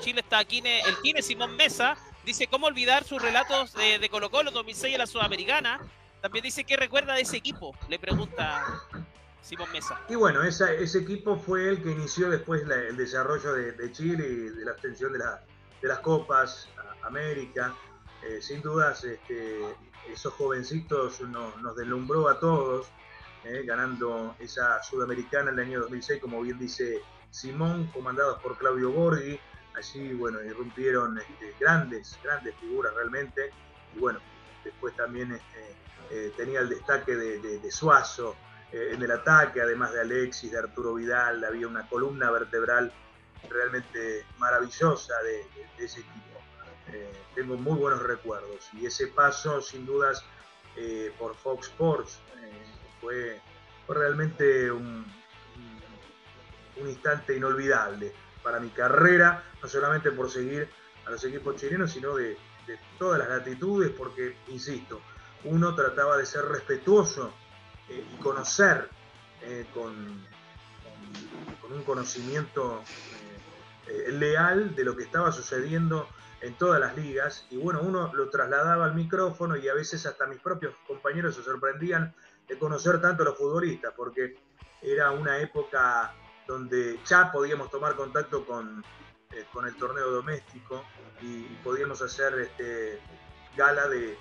[0.00, 0.20] Chile.
[0.20, 1.96] Está aquí el Kine Simón Mesa.
[2.24, 5.80] Dice, ¿cómo olvidar sus relatos de, Colo Colo 2006 en la Sudamericana?
[6.20, 7.76] También dice, ¿qué recuerda de ese equipo?
[7.88, 8.64] Le pregunta
[9.40, 10.00] Simón Mesa.
[10.08, 14.64] Y bueno, ese equipo fue el que inició después el desarrollo de, Chile y de
[14.64, 16.68] la extensión de, de las Copas
[17.02, 17.74] América.
[18.22, 19.60] Eh, sin dudas este,
[20.12, 22.88] esos jovencitos nos deslumbró a todos,
[23.44, 27.00] eh, ganando esa sudamericana en el año 2006, como bien dice
[27.30, 29.38] Simón, comandados por Claudio Borghi,
[29.76, 33.52] Allí, bueno, irrumpieron este, grandes, grandes figuras realmente.
[33.94, 34.18] Y bueno,
[34.64, 35.76] después también este,
[36.10, 38.34] eh, tenía el destaque de, Suazo
[38.72, 41.44] en el ataque, además de Alexis, de Arturo Vidal.
[41.44, 42.92] Había una columna vertebral
[43.48, 46.27] realmente maravillosa de, ese equipo.
[46.92, 48.68] Eh, tengo muy buenos recuerdos.
[48.72, 50.24] Y ese paso, sin dudas,
[51.18, 52.20] por Fox Sports
[53.00, 53.40] fue,
[53.88, 55.04] realmente un
[56.76, 60.68] instante inolvidable para mi carrera, no solamente por seguir
[61.06, 62.36] a los equipos chilenos, sino de,
[62.98, 65.00] todas las latitudes, porque, insisto,
[65.44, 67.32] uno trataba de ser respetuoso
[67.88, 68.90] eh, y conocer
[69.42, 70.26] eh, con,
[71.62, 72.82] con, un conocimiento
[73.86, 76.08] eh, leal de lo que estaba sucediendo
[76.40, 77.46] en todas las ligas.
[77.50, 81.42] Y bueno, uno lo trasladaba al micrófono y a veces hasta mis propios compañeros se
[81.42, 82.14] sorprendían
[82.46, 84.36] de conocer tanto a los futbolistas, porque
[84.82, 86.14] era una época
[86.46, 88.82] donde ya podíamos tomar contacto con,
[89.32, 90.84] eh, con el torneo doméstico
[91.20, 93.00] y, podíamos hacer este,
[93.56, 94.16] gala de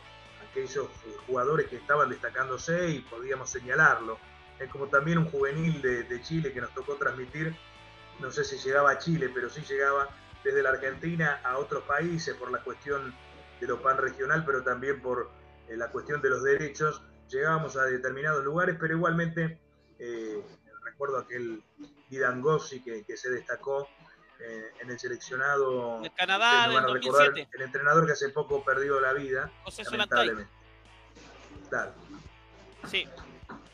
[0.49, 0.87] aquellos
[1.25, 4.17] jugadores que estaban destacándose y podíamos señalarlo.
[4.59, 7.55] Es como también un juvenil de, Chile que nos tocó transmitir,
[8.19, 10.09] no sé si llegaba a Chile, pero sí llegaba
[10.47, 13.13] desde la Argentina a otros países por la cuestión
[13.59, 15.29] de lo pan regional, pero también por
[15.67, 17.01] eh, la cuestión de los derechos.
[17.29, 19.59] Llegábamos a determinados lugares, pero igualmente
[19.99, 20.41] eh,
[20.85, 21.61] recuerdo aquel
[22.09, 23.89] Vidangossi que, que se destacó
[24.39, 26.01] eh, en el seleccionado.
[26.05, 27.49] En Canadá, del 2007.
[27.51, 29.51] el entrenador que hace poco perdió la vida.
[29.65, 30.49] José lamentablemente.
[31.69, 31.91] Claro.
[32.87, 33.05] Sí.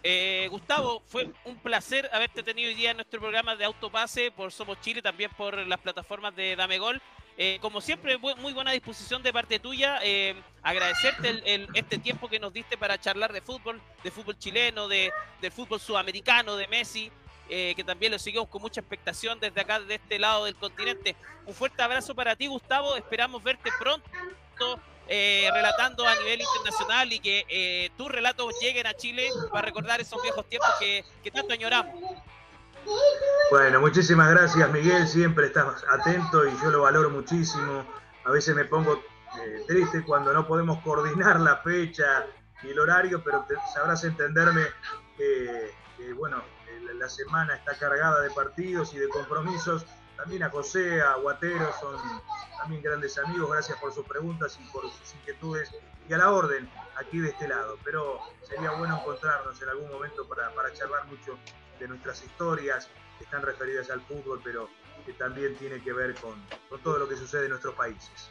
[0.06, 4.52] Eh, Gustavo, fue un placer haberte tenido hoy día en nuestro programa de Autopase por
[4.52, 7.02] Somos Chile, también por las plataformas de Dame Gol.
[7.38, 10.00] Eh, como siempre, muy buena disposición de parte tuya.
[10.04, 14.88] Eh, agradecerte el, este tiempo que nos diste para charlar de fútbol, de fútbol chileno,
[14.88, 15.12] de,
[15.42, 17.12] del fútbol sudamericano, de Messi,
[17.50, 21.16] eh, que también lo seguimos con mucha expectación desde acá, de este lado del continente.
[21.46, 22.96] Un fuerte abrazo para ti, Gustavo.
[22.96, 24.08] Esperamos verte pronto.
[25.08, 30.48] Relatando a nivel internacional y que tus relatos lleguen a Chile para recordar esos viejos
[30.48, 31.94] tiempos que, que tanto añoramos.
[33.52, 37.86] Bueno, muchísimas gracias Miguel, siempre estás atento y yo lo valoro muchísimo.
[38.26, 39.04] A veces me pongo
[39.42, 42.26] eh, triste cuando no podemos coordinar la fecha
[42.62, 44.64] y el horario, pero sabrás entenderme
[45.18, 45.74] que,
[46.16, 46.44] bueno,
[47.00, 49.86] la semana está cargada de partidos y de compromisos.
[50.18, 51.96] También a José, a Guatero, son
[52.58, 53.52] también grandes amigos.
[53.52, 55.72] Gracias por sus preguntas y por sus inquietudes
[56.08, 57.78] y a la orden aquí de este lado.
[57.84, 61.38] Pero sería bueno encontrarnos en algún momento para, para charlar mucho
[61.80, 64.70] de nuestras historias que están referidas al fútbol, pero
[65.06, 66.36] que también tiene que ver con,
[66.82, 68.30] todo lo que sucede en nuestros países.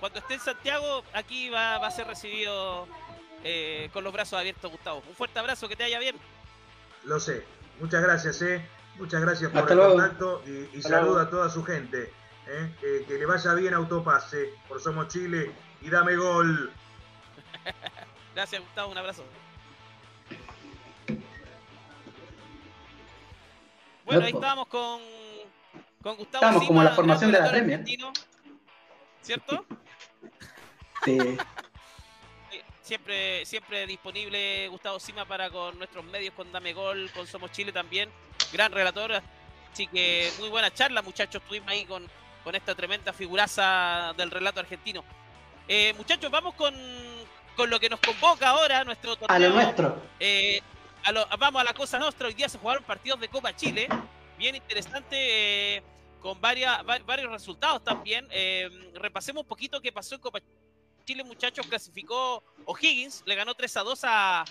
[0.00, 2.86] Cuando esté en Santiago, aquí va, a ser recibido
[3.44, 5.02] eh, con los brazos abiertos, Gustavo.
[5.06, 6.16] Un fuerte abrazo, que te haya bien.
[7.04, 7.44] Lo sé.
[7.80, 8.64] Muchas gracias, eh.
[8.98, 10.42] Muchas gracias por el contacto
[10.74, 12.12] y, saludo a toda su gente.
[12.46, 12.74] Eh.
[12.80, 16.72] Que, que, le vaya bien Autopase por Somos Chile y dame gol.
[18.34, 18.90] gracias, Gustavo.
[18.90, 19.24] Un abrazo.
[24.04, 25.00] Bueno, ahí estábamos con,
[26.02, 26.44] con Gustavo.
[26.44, 27.84] Estamos como la formación de la Premier.
[29.22, 29.64] ¿Cierto?
[31.04, 31.38] Sí.
[32.82, 37.70] Siempre, siempre disponible Gustavo Sima para con nuestros medios, con Dame Gol, con Somos Chile
[37.70, 38.10] también.
[38.52, 39.22] Gran relator.
[39.72, 41.42] Así que muy buena charla, muchachos.
[41.42, 42.08] Estuvimos ahí con,
[42.44, 45.04] con esta tremenda figuraza del relato argentino.
[45.68, 46.74] Eh, muchachos, vamos con,
[47.56, 49.36] con lo que nos convoca ahora, nuestro torneo.
[49.36, 50.02] A lo nuestro.
[50.18, 50.62] Eh,
[51.38, 52.28] vamos a la cosa nuestra.
[52.28, 53.88] Hoy día se jugaron partidos de Copa Chile.
[54.38, 55.82] Bien interesante, eh,
[56.20, 58.26] con varias, varios resultados también.
[58.30, 60.38] Eh, repasemos un poquito qué pasó en Copa
[61.04, 61.66] Chile, muchachos.
[61.66, 64.44] Clasificó O'Higgins, le ganó 3 a 2 a,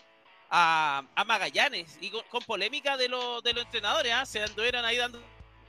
[0.50, 1.98] a, Magallanes.
[2.02, 4.26] Y con, polémica de, lo, de los entrenadores, ¿ah?
[4.26, 5.20] se anduvieron ahí dando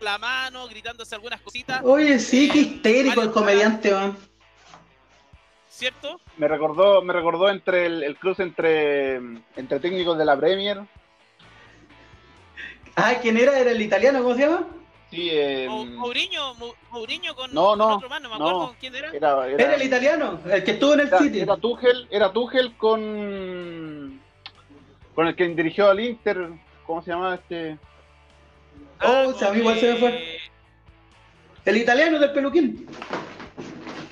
[0.00, 1.80] la mano, gritándose algunas cositas.
[1.84, 4.16] Oye, sí, qué histérico el comediante, man.
[5.78, 6.20] ¿cierto?
[6.36, 10.82] Me recordó, me recordó entre el, cruce entre, entre técnicos de la Premier.
[12.96, 13.58] Ah, ¿quién era?
[13.58, 14.22] ¿Era el italiano?
[14.22, 14.66] ¿Cómo se llama?
[15.10, 16.54] Sí, eh, Mourinho,
[16.90, 19.10] Mourinho con, no, no, otro no me acuerdo quién era.
[19.12, 21.40] Era, el italiano, el que estuvo en el City.
[21.40, 24.20] Era Tuchel, era Tuchel con
[25.18, 26.48] con el que dirigió al Inter,
[26.86, 27.76] ¿cómo se llama este?
[29.00, 30.38] Ah, oh, a mí igual se me fue.
[31.64, 32.86] El italiano del peluquín.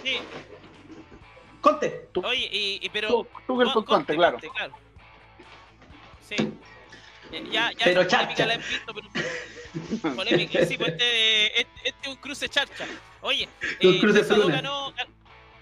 [0.02, 0.18] Sí,
[1.60, 2.08] Conte.
[2.24, 3.06] Oye, y, pero.
[3.06, 4.38] Tú, tú Conte, claro.
[4.52, 4.74] claro.
[6.22, 6.34] Sí.
[7.52, 8.44] Ya, ya pero chacha.
[8.44, 10.16] la he visto, pero.
[10.16, 12.84] Polémica, sí, pues este, este, este, es un cruce charcha.
[13.20, 14.92] Oye, eh, 3 a 2 ganó.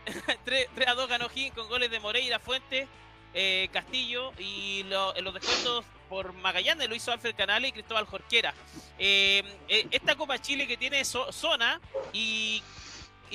[0.47, 2.89] 3, a 2 ganó Gin con goles de Moreira, Fuente,
[3.37, 8.55] eh, Castillo y lo, los descuentos por Magallanes lo hizo Alfred Canales y Cristóbal Jorquera.
[8.97, 11.81] Eh, eh, esta Copa Chile que tiene zona
[12.13, 12.63] y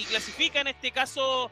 [0.07, 1.51] clasifica en este caso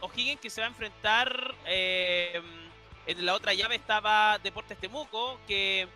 [0.00, 1.54] O'Higgins que se va a enfrentar.
[1.64, 5.86] En la otra llave estaba Deportes Temuco que,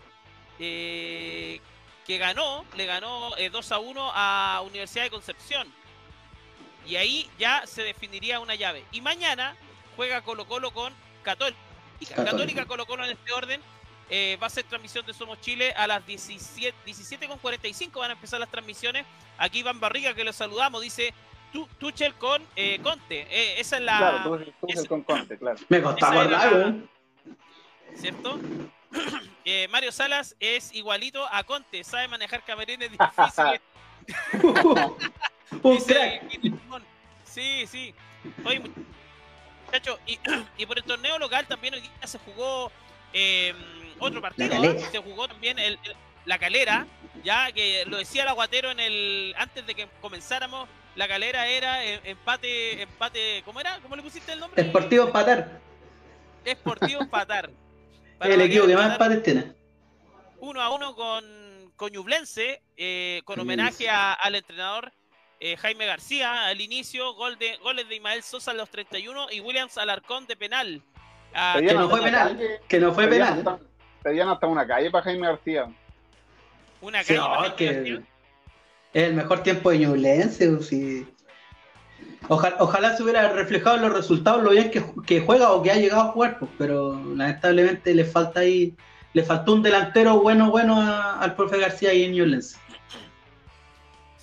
[0.59, 1.61] que
[2.18, 5.66] ganó, le ganó 2 a 1 a Universidad de Concepción.
[6.87, 8.85] Y ahí ya se definiría una llave.
[8.92, 9.57] Y mañana
[9.96, 10.94] juega Colo Colo con
[11.26, 11.58] Católica.
[12.14, 13.60] Católica, Colo Colo en este orden.
[14.40, 18.50] va a ser transmisión de Somos Chile a las 17, 17.45 van a empezar las
[18.50, 19.04] transmisiones.
[19.38, 21.12] Aquí Iván Barriga, que lo saludamos, dice
[21.78, 23.26] Tuchel con eh, Conte.
[23.30, 23.98] Eh, esa es la.
[23.98, 25.58] Claro, Tuchel con Conte, claro.
[25.68, 26.74] Me costaba la...
[27.94, 28.38] ¿Cierto?
[29.48, 33.60] Eh, Mario Salas es igualito a Conte, sabe manejar camarines difíciles.
[37.24, 37.94] sí, sí.
[38.44, 38.60] Oye,
[39.66, 40.18] muchachos, y,
[40.59, 42.70] y, por el torneo local también hoy día se jugó
[43.98, 44.81] otro partido.
[44.90, 45.79] Se jugó también el,
[46.24, 46.87] la calera,
[47.24, 51.85] ya que lo decía el aguatero en el antes de que comenzáramos la calera era
[51.85, 53.79] eh, empate, empate, ¿cómo era?
[53.83, 54.62] ¿Cómo le pusiste el nombre?
[54.62, 55.61] Esportivo Patar.
[56.44, 57.50] Esportivo Patar.
[58.20, 59.52] el equipo que más empates tiene.
[60.38, 61.24] Uno a uno con,
[61.76, 61.92] con
[62.76, 64.92] eh, con homenaje al entrenador
[65.40, 69.40] eh, Jaime García al inicio, gol de, goles de Ismael Sosa a los 31 y
[69.40, 70.83] Williams Alarcón de penal.
[71.35, 73.61] Ah, que, no fue penal que no fue penal.
[74.03, 75.66] Pedían hasta una calle para Jaime García.
[76.81, 78.03] Una calle para Jaime García
[78.96, 80.62] es el mejor tiempo de Ñublense.
[80.62, 81.07] Si...
[82.29, 85.77] Ojalá, ojalá se hubiera reflejado en los resultados lo bien que, juega o que ha
[85.77, 88.75] llegado a jugar, pues, pero lamentablemente le falta ahí,
[89.12, 92.57] le faltó un delantero bueno, bueno al profe García y en Ñublense.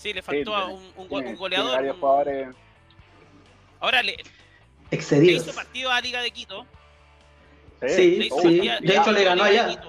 [0.03, 1.95] Sí, le faltó a un, un, goleador.
[3.79, 4.17] Ahora le,
[4.91, 5.47] Excedidos.
[5.47, 6.67] hizo partido a Liga de Quito.
[7.87, 8.67] Sí, sí.
[8.81, 9.81] de hecho le ganó allá.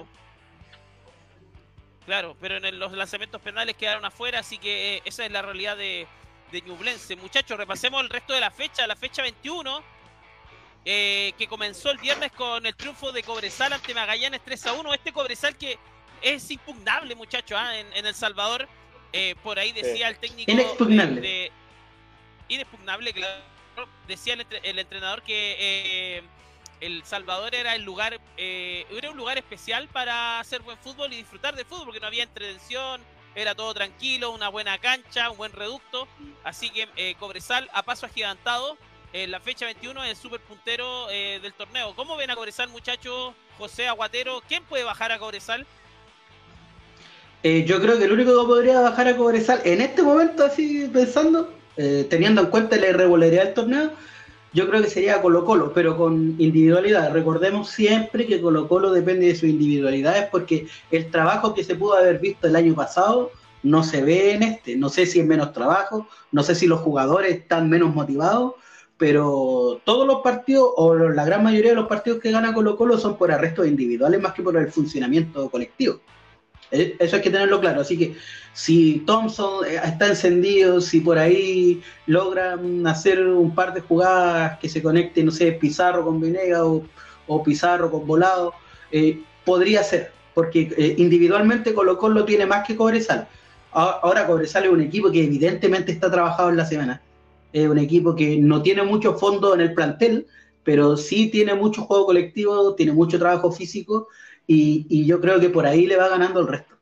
[2.05, 5.75] Claro, pero en los lanzamientos penales quedaron afuera, así que eh, esa es la realidad
[5.75, 6.07] de,
[6.49, 7.17] de Ñublense.
[7.17, 9.83] Muchachos, repasemos el resto de la fecha, la fecha 21,
[10.85, 14.93] eh, que comenzó el viernes con el triunfo de Cobresal ante Magallanes 3 a 1.
[14.93, 15.77] Este Cobresal que
[16.21, 17.77] es impugnable, muchachos, ¿ah?
[17.77, 18.69] en, El Salvador.
[19.17, 20.51] Eh, por ahí decía el técnico.
[20.51, 21.51] Inexpugnable.
[22.49, 23.41] inexpugnable, claro.
[24.07, 26.23] Decía el, entrenador que
[26.81, 31.17] el Salvador era el lugar, eh, era un lugar especial para hacer buen fútbol y
[31.17, 33.01] disfrutar de fútbol, porque no había entretención,
[33.33, 36.07] era todo tranquilo, una buena cancha, un buen reducto.
[36.43, 38.77] Así que eh, Cobresal a paso agigantado.
[39.13, 41.95] En la fecha 21 es el super puntero eh, del torneo.
[41.95, 43.33] ¿Cómo ven a Cobresal, muchachos?
[43.57, 45.65] José Aguatero, ¿quién puede bajar a Cobresal?
[47.65, 51.53] Yo creo que el único que podría bajar a Cobresal en este momento, así pensando,
[52.09, 53.91] teniendo en cuenta la irregularidad del torneo,
[54.51, 57.11] yo creo que sería Colo Colo, pero con individualidad.
[57.11, 61.95] Recordemos siempre que Colo Colo depende de sus individualidades porque el trabajo que se pudo
[61.95, 63.31] haber visto el año pasado
[63.63, 64.75] no se ve en este.
[64.75, 68.53] No sé si es menos trabajo, no sé si los jugadores están menos motivados,
[68.97, 72.97] pero todos los partidos, o la gran mayoría de los partidos que gana Colo Colo
[72.97, 75.99] son por arrestos individuales más que por el funcionamiento colectivo.
[76.75, 77.81] Eh, eso hay que tenerlo claro.
[77.81, 78.15] Así que
[78.53, 84.69] si Thompson eh, está encendido, si por ahí logran hacer un par de jugadas que
[84.69, 88.53] se conecten, no sé, Pizarro con Venega o, Pizarro con Volado,
[88.91, 93.27] eh, podría ser, porque individualmente Colo Colo tiene más que Cobresal.
[93.71, 97.01] Ahora Cobresal es un equipo que evidentemente está trabajado en la semana.
[97.51, 100.27] Es un equipo que no tiene mucho fondo en el plantel,
[100.63, 104.07] pero sí tiene mucho juego colectivo, tiene mucho trabajo físico
[104.47, 106.75] y, yo creo que por ahí le va ganando el resto.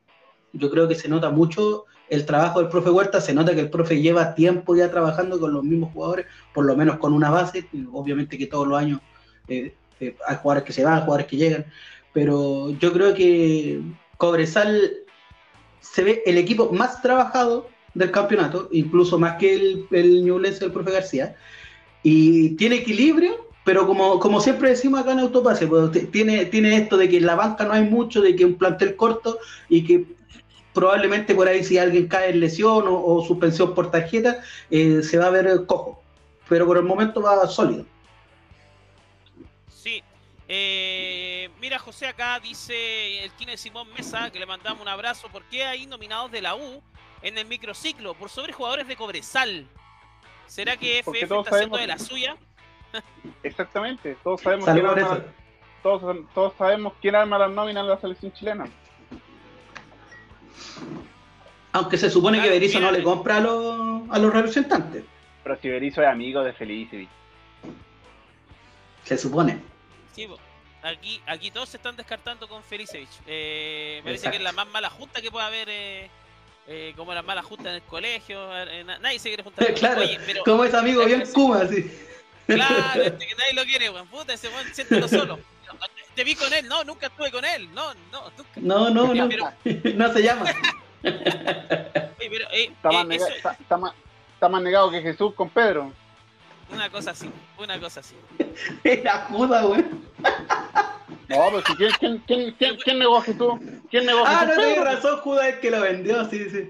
[0.53, 3.69] Yo creo que se nota mucho el trabajo del profe Huerta, se nota que el
[3.69, 7.67] profe lleva tiempo ya trabajando con los mismos jugadores, por lo menos con una base,
[7.91, 8.99] obviamente que todos los años
[9.47, 11.65] eh, eh, hay jugadores que se van, jugadores que llegan,
[12.11, 13.81] pero yo creo que
[14.17, 14.91] Cobresal
[15.79, 20.91] se ve el equipo más trabajado del campeonato, incluso más que el, el del profe
[20.91, 21.35] García,
[22.03, 26.97] y tiene equilibrio pero como, como siempre decimos acá en Autopase, pues, tiene, tiene esto
[26.97, 30.05] de que en la banca no hay mucho, de que un plantel corto y que
[30.73, 35.27] probablemente por ahí si alguien cae en lesión o, suspensión por tarjeta, eh, se va
[35.27, 36.01] a ver cojo.
[36.49, 37.85] Pero por el momento va sólido.
[39.69, 40.03] Sí.
[40.47, 45.29] Eh, mira, José, acá dice el Kine Simón Mesa, que le mandamos un abrazo.
[45.29, 46.81] ¿Por qué hay nominados de la U
[47.21, 48.13] en el microciclo?
[48.13, 49.67] Por sobre jugadores de Cobresal.
[50.47, 52.35] ¿Será que FF está haciendo de la suya?
[53.43, 55.23] Exactamente, todos sabemos, quién arma,
[55.81, 58.65] todos, todos sabemos quién arma las nóminas de la selección chilena.
[61.71, 65.03] Aunque se supone que Berizzo no le compra a los, a los representantes.
[65.43, 67.09] Pero si Berizzo es amigo de Felicity.
[69.03, 69.59] Se supone.
[70.13, 70.27] Sí,
[70.83, 73.09] aquí, aquí todos se están descartando con Felicevich.
[73.25, 76.09] Eh, me parece que es la más mala junta que puede haber eh,
[76.65, 79.73] eh, como las malas justas en el colegio, eh, nadie se quiere juntar.
[79.73, 81.91] claro, pero, como es amigo bien Kuma, sí.
[82.47, 84.07] Claro, este que nadie lo quiere, weón.
[84.07, 85.39] Puta, ese weón, siéntelo solo.
[86.15, 88.51] Te vi con él, no, nunca estuve con él, no, no, nunca.
[88.57, 89.25] No, no, no,
[89.95, 90.45] no se llama.
[91.01, 93.27] pero, eh, está, más eh, eso...
[93.27, 93.93] está, más,
[94.35, 95.91] está, más negado que Jesús con Pedro.
[96.71, 98.15] Una cosa así, una cosa así.
[98.83, 99.85] Era Judas, güey.
[101.29, 103.53] No, pero si, ¿quién, quién, quién, quién, quién negó a Jesús?
[103.89, 106.69] ¿Quién negó a Ah, no tienes razón, Judas es el que lo vendió, sí, sí.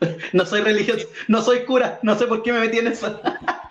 [0.32, 3.20] No soy religioso, no soy cura, no sé por qué me metí en eso.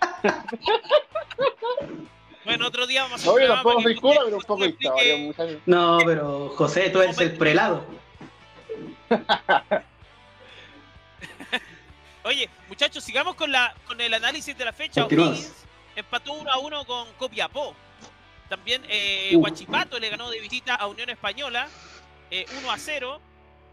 [2.44, 5.32] Bueno, otro día vamos a tampoco soy cura, pero un poco historia,
[5.64, 7.86] No, pero José, tú eres el prelado.
[12.24, 15.04] Oye, muchachos, sigamos con la con el análisis de la fecha.
[15.04, 15.52] O'Higgins
[15.96, 17.74] empató 1 a 1 con Copiapó.
[18.48, 21.68] También eh, Huachipato le ganó de visita a Unión Española
[22.30, 23.20] 1 eh, a 0.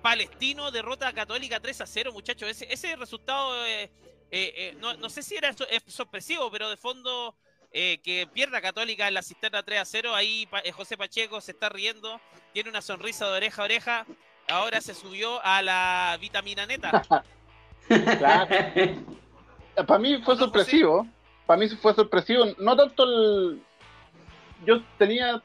[0.01, 2.49] Palestino derrota a Católica 3 a 0, muchachos.
[2.49, 3.89] Ese, ese resultado, eh,
[4.31, 5.53] eh, no, no, sé si era
[5.87, 7.35] sorpresivo, pero de fondo
[7.71, 10.15] que pierda Católica en la cisterna 3 a 0.
[10.15, 12.19] Ahí José Pacheco se está riendo,
[12.53, 14.05] tiene una sonrisa de oreja a oreja.
[14.49, 17.03] Ahora se subió a la vitamina neta.
[19.87, 21.07] Para mí fue sorpresivo.
[21.45, 22.45] Para mí fue sorpresivo.
[22.57, 23.61] No tanto el,
[24.65, 25.41] yo tenía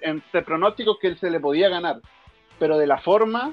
[0.00, 2.00] entre pronósticos que él se le podía ganar,
[2.58, 3.52] pero de la forma,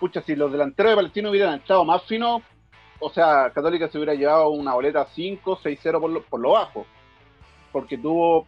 [0.00, 2.42] pucha, si los delanteros de Palestino hubieran estado más finos,
[3.00, 6.86] o sea, Católica se hubiera llevado una boleta 5, 6-0 por lo, por lo bajo,
[7.72, 8.46] porque tuvo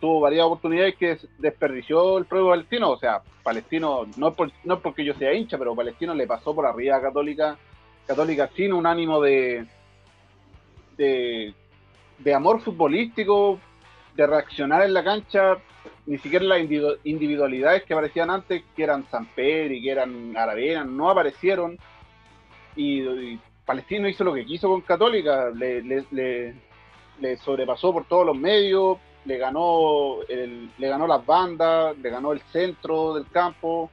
[0.00, 4.80] tuvo varias oportunidades que desperdició el propio Palestino, o sea, Palestino, no es, no es
[4.80, 7.56] porque yo sea hincha, pero Palestino le pasó por arriba a Católica,
[8.06, 9.66] Católica sin un ánimo de,
[10.96, 11.54] de,
[12.18, 13.60] de amor futbolístico,
[14.16, 15.58] de reaccionar en la cancha,
[16.06, 16.60] ni siquiera las
[17.04, 21.78] individualidades que aparecían antes, que eran Samper y que eran Aravena, no aparecieron.
[22.74, 28.98] Y, Palestino hizo lo que quiso con Católica, le, le, sobrepasó por todos los medios,
[29.24, 33.90] le ganó, le ganó las bandas, le ganó el centro del campo.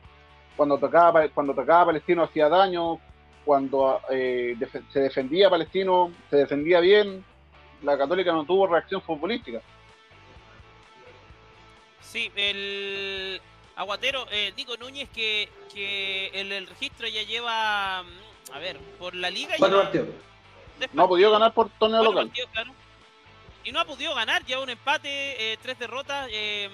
[0.56, 3.00] Cuando tocaba, cuando tocaba Palestino hacía daño,
[3.46, 4.58] cuando eh,
[4.92, 7.24] se defendía Palestino, se defendía bien.
[7.84, 9.62] La Católica no tuvo reacción futbolística.
[12.02, 13.40] Sí, el
[13.76, 18.04] aguatero, eh, Nico Núñez, que, que el, el, registro ya lleva,
[18.54, 19.56] a ver, por la liga.
[19.58, 20.08] Cuatro partidos.
[20.94, 22.32] No ha podido ganar por torneo local.
[23.64, 26.70] Y no ha podido ganar, lleva un empate, eh, tres derrotas, eh,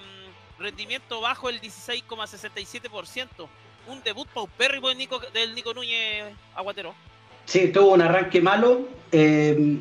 [0.58, 3.48] rendimiento bajo el 16,67%.
[3.88, 6.24] Un debut paupérrimo del Nico, del Nico Núñez
[6.54, 6.94] Aguatero.
[7.44, 8.88] Sí, tuvo un arranque malo.
[9.12, 9.78] Eh,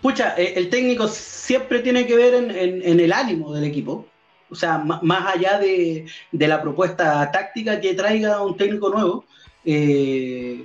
[0.00, 4.06] pucha, el técnico siempre tiene que ver en, en el ánimo del equipo
[4.54, 9.24] o sea, más allá de, la propuesta táctica que traiga un técnico nuevo,
[9.64, 10.64] eh,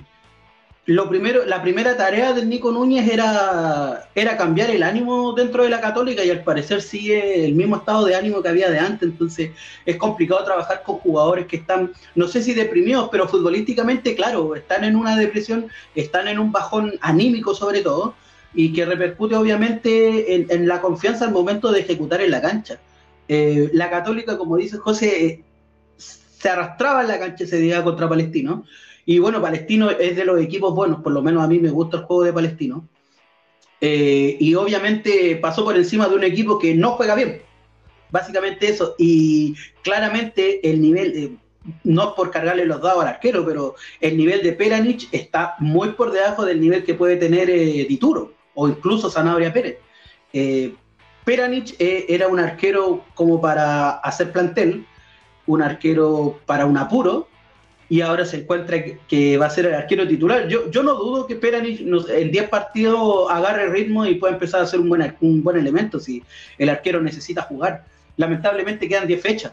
[0.86, 5.70] lo primero, la primera tarea del Nico Núñez era, era cambiar el ánimo dentro de
[5.70, 9.08] la Católica y al parecer sigue el mismo estado de ánimo que había de antes,
[9.08, 9.50] entonces
[9.84, 14.84] es complicado trabajar con jugadores que están, no sé si deprimidos, pero futbolísticamente, claro, están
[14.84, 18.14] en una depresión, están en un bajón anímico sobre todo
[18.54, 22.80] y que repercute obviamente en, en la confianza al momento de ejecutar en la cancha.
[23.28, 25.44] Eh, la Católica, como dice José, eh,
[25.96, 28.64] se arrastraba en la cancha ese día contra Palestino.
[29.10, 31.96] Y bueno, Palestino es de los equipos buenos, por lo menos a mí me gusta
[31.96, 32.86] el juego de Palestino.
[33.80, 37.42] Eh, y obviamente pasó por encima de un equipo que no juega bien.
[38.12, 38.94] Básicamente eso.
[38.98, 41.38] Y claramente el nivel,
[41.82, 46.12] no por cargarle los dados al arquero, pero el nivel de Peranich está muy por
[46.12, 47.48] debajo del nivel que puede tener
[47.88, 49.78] Dituro o incluso Sanabria Pérez.
[51.24, 54.86] Peranich eh, era un arquero como para hacer plantel,
[55.48, 57.26] un arquero para un apuro,
[57.90, 58.78] y ahora se encuentra
[59.08, 60.46] que, va a ser el arquero titular.
[60.46, 64.66] Yo, yo no dudo que Peranich en 10 partidos agarre ritmo y pueda empezar a
[64.66, 66.22] ser un buen, un buen elemento si
[66.56, 67.84] el arquero necesita jugar.
[68.16, 69.52] Lamentablemente quedan 10 fechas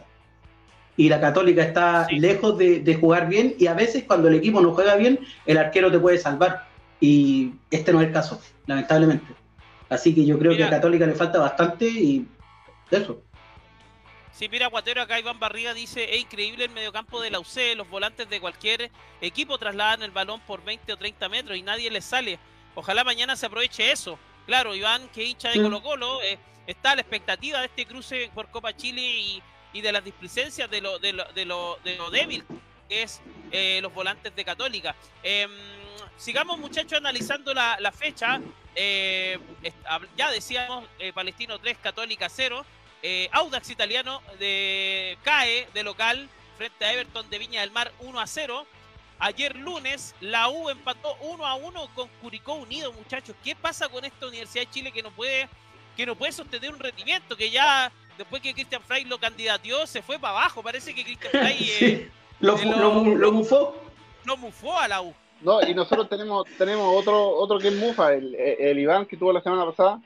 [0.96, 4.62] y la Católica está lejos de, de, jugar bien y a veces cuando el equipo
[4.62, 6.68] no juega bien, el arquero te puede salvar.
[7.02, 9.26] Y este no es el caso, lamentablemente.
[9.90, 12.28] Así que yo creo que a Católica le falta bastante y
[12.92, 13.20] eso.
[14.38, 17.90] Sí, mira, Guatero, acá Iván Barriga dice, es increíble el mediocampo de la UC, los
[17.90, 22.06] volantes de cualquier equipo trasladan el balón por 20 o 30 metros y nadie les
[22.06, 22.38] sale.
[22.76, 24.20] Ojalá mañana se aproveche eso.
[24.46, 28.30] Claro, Iván, que hincha de Colo Colo, eh, está a la expectativa de este cruce
[28.36, 29.02] por Copa Chile
[29.74, 32.44] y, de las displicencias de lo, de lo, de lo, de lo débil
[32.88, 33.22] que es
[33.52, 34.96] eh, los volantes de Católica.
[35.24, 35.50] Em,
[36.16, 38.40] sigamos, muchachos, analizando la, la fecha.
[38.76, 39.40] Eh,
[40.16, 40.86] ya decíamos,
[41.16, 42.64] Palestino 3, Católica 0.
[43.04, 46.28] Eh, Audax Italiano de, cae de local
[46.58, 48.66] frente a Everton de Viña del Mar 1 a 0.
[49.20, 53.36] Ayer lunes, la U empató 1 a 1 con Curicó Unido, muchachos.
[53.44, 55.48] ¿Qué pasa con esta Universidad de Chile que no puede,
[55.96, 57.36] que no puede sostener un rendimiento?
[57.36, 60.62] Que ya después que Christian Frey lo candidateó, se fue para abajo.
[60.62, 63.76] Parece que Christian Frey eh, lo, lo, mufó.
[64.24, 65.14] Lo mufó a la U.
[65.42, 69.32] No, y nosotros tenemos, tenemos otro, otro que es mufa, el, el Iván que tuvo
[69.32, 70.02] la semana pasada.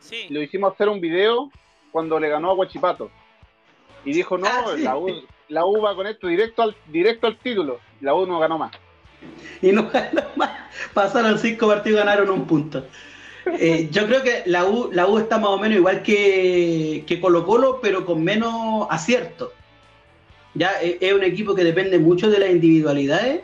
[0.00, 0.26] Sí.
[0.28, 1.50] Lo hicimos hacer un video
[1.92, 3.10] cuando le ganó a Guachipato.
[4.04, 5.08] Y dijo, no, ah, la, U,
[5.48, 7.78] la U va con esto directo al, directo al título.
[8.00, 8.72] La U no ganó más.
[9.60, 10.50] Y no ganó más.
[10.92, 12.84] Pasaron cinco partidos y ganaron un punto.
[13.58, 17.20] Eh, yo creo que la U, la U está más o menos igual que, que
[17.20, 19.52] Colo Colo, pero con menos acierto.
[20.54, 23.42] Ya eh, es un equipo que depende mucho de las individualidades,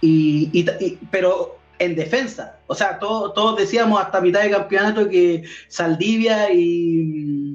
[0.00, 0.64] y,
[1.10, 2.58] pero en defensa.
[2.66, 7.45] O sea, todos decíamos hasta mitad de campeonato que Saldivia y,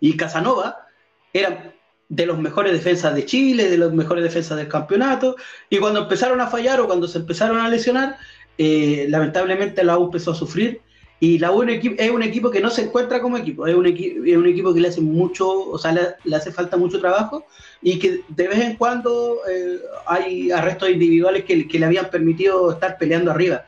[0.00, 0.86] y Casanova
[1.32, 1.74] eran
[2.08, 5.36] de los mejores defensas de Chile, de los mejores defensas del campeonato,
[5.70, 8.16] y cuando empezaron a fallar o cuando se empezaron a lesionar,
[8.58, 10.80] eh, lamentablemente la U empezó a sufrir,
[11.20, 14.74] y la U es un equipo que no se encuentra como equipo, es un, equipo
[14.74, 17.46] que le hace mucho, o sea, le, hace falta mucho trabajo,
[17.80, 22.98] y que de vez en cuando eh, hay arrestos individuales que, le habían permitido estar
[22.98, 23.66] peleando arriba.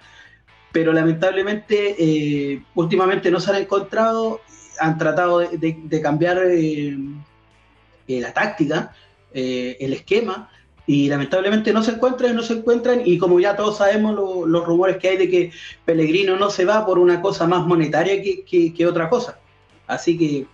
[0.73, 4.41] Pero lamentablemente eh, últimamente no se han encontrado,
[4.79, 6.97] han tratado de, cambiar eh,
[8.07, 8.95] la táctica,
[9.33, 10.51] eh, el esquema,
[10.87, 14.15] y lamentablemente no se encuentran no se encuentran, y como ya todos sabemos
[14.49, 15.53] los rumores que hay de que
[15.85, 19.39] Pellegrino no se va por una cosa más monetaria que, otra cosa.
[19.87, 20.47] Así que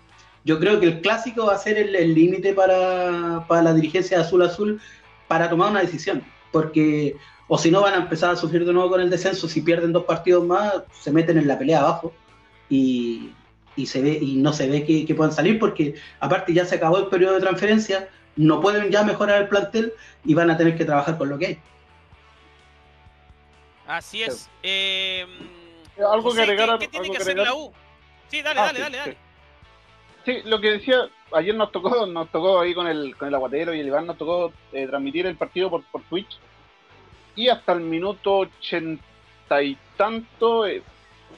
[0.44, 4.42] yo creo que el clásico va a ser el límite para, para la dirigencia azul
[4.42, 4.80] azul
[5.26, 7.16] para tomar una decisión, porque
[7.48, 9.92] o si no van a empezar a sufrir de nuevo con el descenso, si pierden
[9.92, 12.12] dos partidos más, se meten en la pelea abajo
[12.68, 13.30] y,
[13.78, 16.98] y, se ve, y no se ve que, puedan salir porque aparte ya se acabó
[16.98, 19.92] el periodo de transferencia, no pueden ya mejorar el plantel
[20.24, 21.58] y van a tener que trabajar con lo que hay.
[23.86, 24.50] Así es.
[24.62, 25.26] Eh,
[25.98, 26.78] algo que agregar.
[26.78, 27.72] ¿Qué, tiene que, hacer la U?
[28.28, 29.16] Sí, dale, ah, dale, dale, dale.
[30.24, 30.42] Sí.
[30.44, 33.80] lo que decía, ayer nos tocó, nos tocó ahí con el, con el aguatero y
[33.80, 36.38] el Iván, nos tocó eh, transmitir el partido por, por Twitch.
[37.36, 40.82] Y hasta el minuto ochenta y tanto, eh,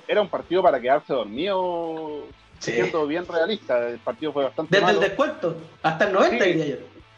[0.06, 2.24] era un partido para quedarse dormido,
[2.58, 3.88] siendo bien realista.
[3.88, 4.78] El partido fue bastante.
[4.78, 6.76] Desde el descuento, hasta el 90, diría yo.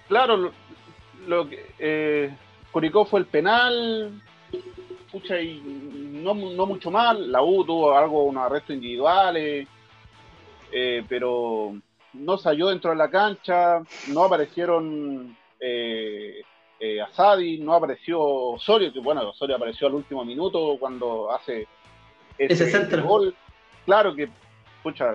[0.08, 0.52] Claro,
[1.26, 1.74] lo, que.
[1.78, 2.34] Eh,
[2.70, 4.22] Curicó fue el penal,
[5.10, 5.60] pucha, y
[6.22, 7.30] no, no mucho mal.
[7.30, 9.68] La U tuvo algo, unos arrestos individuales,
[10.70, 11.74] eh, pero
[12.14, 16.42] no salió dentro de la cancha, no aparecieron eh,
[16.80, 21.68] eh, Asadi, no apareció Osorio, que bueno, Osorio apareció al último minuto cuando hace
[22.38, 23.04] ese, centro.
[23.04, 23.34] Gol,
[23.84, 24.28] claro que,
[24.82, 25.14] pucha,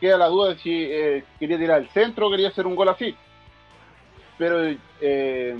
[0.00, 2.88] queda la duda de si eh, quería tirar el centro o quería hacer un gol
[2.88, 3.14] así.
[4.36, 5.56] Pero eh,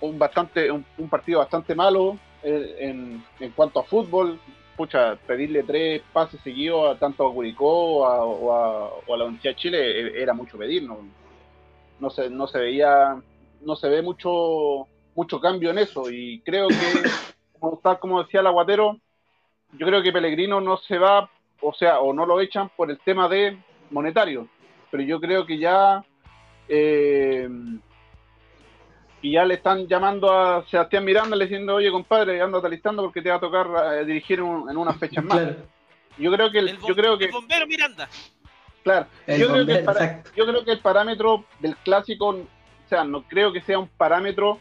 [0.00, 4.38] un, bastante, un, partido bastante malo eh, en, en, cuanto a fútbol.
[4.76, 10.22] Pucha, pedirle tres pases seguidos a tanto a Curicó o a, la Universidad de Chile
[10.22, 10.82] era mucho pedir.
[10.82, 10.98] No,
[11.98, 13.20] no, se, no se veía,
[13.62, 16.10] no se ve mucho, mucho cambio en eso.
[16.10, 16.74] Y creo que,
[17.58, 18.98] como, tal como decía el aguatero,
[19.78, 22.98] yo creo que Pellegrino no se va, o sea, o no lo echan por el
[23.00, 23.58] tema de
[23.90, 24.48] monetario,
[24.90, 26.04] pero yo creo que ya
[26.68, 27.48] eh,
[29.22, 33.22] y ya le están llamando a Sebastián Miranda le diciendo, oye compadre, anda listando porque
[33.22, 35.42] te va a tocar eh, dirigir en unas fechas más.
[36.18, 38.08] Yo creo que el, yo creo que bombero Miranda.
[38.82, 39.86] Claro, yo, creo que el
[40.36, 44.60] yo creo que el parámetro del clásico, o sea, no creo que sea un parámetro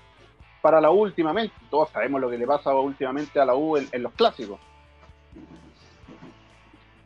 [0.62, 1.56] para la U últimamente.
[1.70, 4.60] Todos sabemos lo que le pasa últimamente a la U en los clásicos.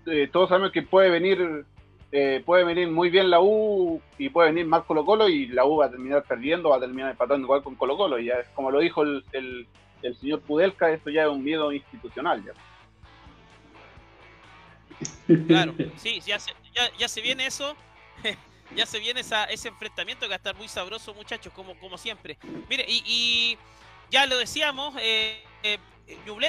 [0.10, 1.66] Eh, todos sabemos que puede venir
[2.12, 5.66] eh, puede venir muy bien la U y puede venir mal Colo Colo y la
[5.66, 8.18] U va a terminar perdiendo, va a terminar empatando igual con Colo Colo.
[8.18, 9.68] Y ya, como lo dijo el, el,
[10.20, 12.44] señor Pudelka, esto ya es un miedo institucional.
[12.44, 12.54] Ya.
[15.48, 16.52] Claro, sí, ya se,
[16.98, 17.76] ya, se viene eso.
[18.76, 21.98] ya se viene esa, ese enfrentamiento que va a estar muy sabroso, muchachos, como, como
[21.98, 22.40] siempre.
[22.68, 23.56] Mire, y,
[24.10, 25.78] ya lo decíamos, eh, eh,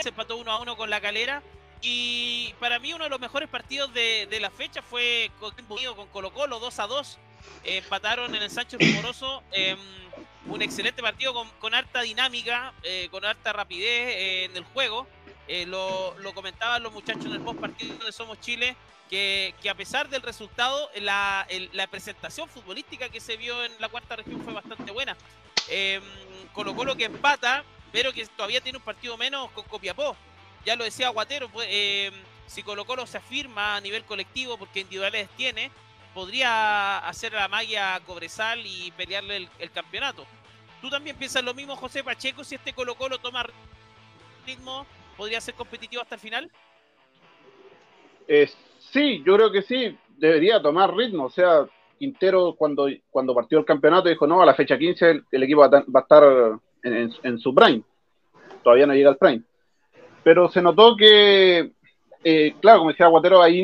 [0.03, 1.43] se empató uno a uno con la calera.
[1.83, 6.33] Y para mí uno de los mejores partidos de, la fecha fue con, con Colo
[6.33, 7.19] Colo 2 a 2.
[7.65, 9.43] empataron en el Sánchez Rumoroso.
[9.53, 9.79] Em,
[10.47, 15.07] un excelente partido con, harta dinámica, eh, con harta rapidez eh, en el juego.
[15.49, 18.77] Eh, lo, comentaban los muchachos en el post partido de Somos Chile,
[19.09, 24.17] que, a pesar del resultado, la, la, presentación futbolística que se vio en la cuarta
[24.17, 25.17] región fue bastante buena.
[25.69, 26.03] Em,
[26.53, 30.17] Colo Colo que empata, pero que todavía tiene un partido menos con Copiapó
[30.65, 32.11] ya lo decía Guatero, pues, eh,
[32.47, 35.71] si Colo Colo se afirma a nivel colectivo, porque individuales tiene,
[36.15, 40.25] podría hacer la magia Cobresal y pelearle el, campeonato.
[40.81, 42.43] ¿Tú también piensas lo mismo, José Pacheco?
[42.43, 43.47] Si este Colo Colo toma
[44.47, 44.87] ritmo,
[45.17, 46.51] ¿podría ser competitivo hasta el final?
[48.27, 51.27] Eh, sí, yo creo que sí, debería tomar ritmo.
[51.27, 51.67] O sea,
[51.99, 55.79] Quintero cuando, cuando partió el campeonato dijo, no, a la fecha 15 el, equipo va
[55.79, 57.83] a, estar en, su prime.
[58.65, 59.43] Todavía no llega al prime.
[60.23, 61.73] Pero se notó que,
[62.25, 63.59] eh, claro, como decía Guatero, hay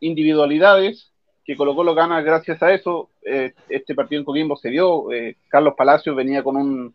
[0.00, 1.10] individualidades
[1.44, 3.10] que colocó lo gana gracias a eso.
[3.24, 5.10] Eh, este partido en Coquimbo se dio.
[5.12, 6.94] Eh, Carlos Palacios venía con un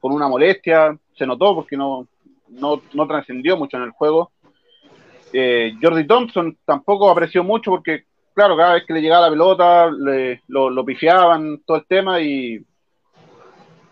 [0.00, 2.08] con una molestia, se notó porque no,
[2.48, 4.30] no, no trascendió mucho en el juego.
[5.30, 9.90] Jordi Thompson tampoco apreció mucho porque claro, cada vez que le llegaba la pelota,
[10.46, 12.62] lo, lo, pifiaban, todo el tema, y,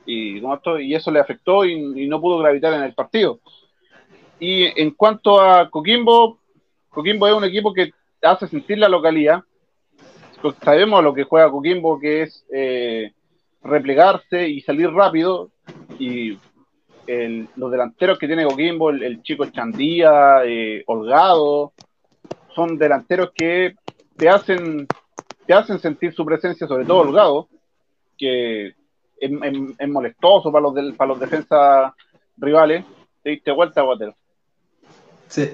[0.05, 0.43] y,
[0.81, 3.41] y eso le afectó y, no pudo gravitar en el partido.
[4.39, 6.39] Y en cuanto a Coquimbo,
[6.91, 9.43] Coquimbo es un equipo que hace sentir la localidad.
[10.63, 13.13] Sabemos lo que juega Coquimbo, que es eh,
[13.63, 15.51] replegarse y salir rápido.
[15.99, 16.39] Y
[17.57, 21.73] los delanteros que tiene Coquimbo, el, chico Chandía, eh, Holgado,
[22.55, 23.75] son delanteros que
[24.17, 24.87] te hacen,
[25.47, 27.49] te hacen sentir su presencia, sobre todo Holgado,
[28.17, 28.75] que
[29.19, 31.93] es, molestoso para los, para los defensas
[32.37, 32.85] rivales.
[33.23, 34.15] Te diste vuelta, Water.
[35.35, 35.51] Sí.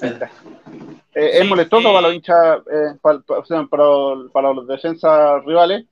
[0.00, 3.20] Eh, es molestoso para los hinchas, eh, para,
[4.32, 5.86] para, los defensas rivales.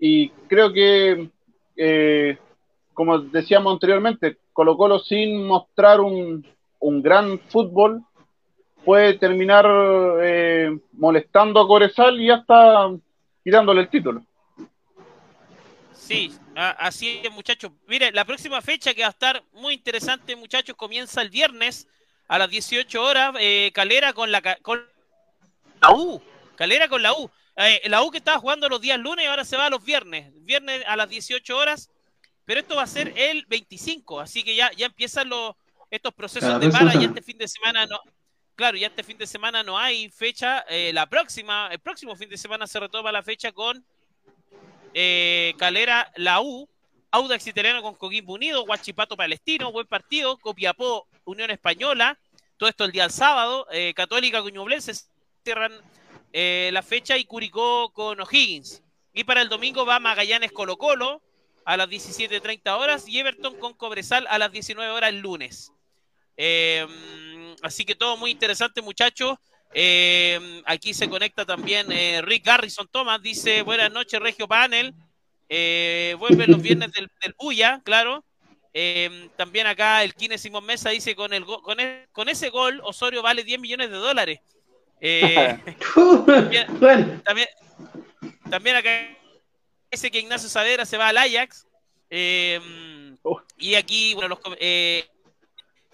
[0.00, 1.30] Y creo que,
[1.76, 2.36] eh,
[2.92, 6.44] como decíamos anteriormente, Colo Colo sin mostrar un,
[6.80, 8.02] un gran fútbol
[8.84, 9.64] puede terminar
[10.20, 12.90] eh, molestando a Corezal y hasta
[13.44, 14.24] tirándole el título.
[15.92, 17.70] Sí, así es, muchachos.
[17.86, 21.86] Mire, la próxima fecha que va a estar muy interesante, muchachos, comienza el viernes
[22.28, 23.34] a las 18 horas.
[23.40, 24.86] Eh, Calera con la, con
[25.80, 26.22] la U.
[26.54, 27.30] Calera con la U.
[27.56, 29.82] Eh, la U que estaba jugando los días lunes y ahora se va a los
[29.82, 30.30] viernes.
[30.44, 31.90] Viernes a las 18 horas.
[32.44, 34.20] Pero esto va a ser el 25.
[34.20, 35.54] Así que ya, ya empiezan los,
[35.90, 36.94] estos procesos de para.
[36.94, 38.00] Y este fin de semana no,
[38.54, 40.64] claro, ya este fin de semana no hay fecha.
[40.68, 43.84] Eh, la próxima, el próximo fin de semana se retoma la fecha con
[45.58, 46.68] Calera, la U,
[47.10, 52.18] Audax Italiano con Coquimbo Unido, Huachipato Palestino, buen partido, Copiapó, Unión Española,
[52.56, 54.92] todo esto el día del sábado, eh, Católica Cuñublense
[55.44, 55.72] cierran
[56.32, 58.82] la fecha y Curicó con O'Higgins.
[59.12, 61.22] Y para el domingo va Magallanes Colo Colo
[61.64, 65.72] a las 17.30 horas y Everton con Cobresal a las 19 horas el lunes.
[66.36, 66.86] Eh,
[67.62, 69.38] así que todo muy interesante, muchachos.
[69.74, 74.94] Eh, aquí se conecta también eh, Rick Garrison Thomas, dice buenas noches, Regio Panel.
[75.48, 78.24] Eh, vuelven los viernes del, del claro.
[79.36, 83.22] También acá el Kine Simón Mesa dice con, el con, e, con ese gol Osorio
[83.22, 84.40] vale 10 millones de dólares.
[87.24, 87.48] también,
[88.50, 88.90] también, acá
[89.90, 91.66] dice que Ignacio Saavedra se va al Ajax.
[92.10, 94.38] y aquí, bueno, los,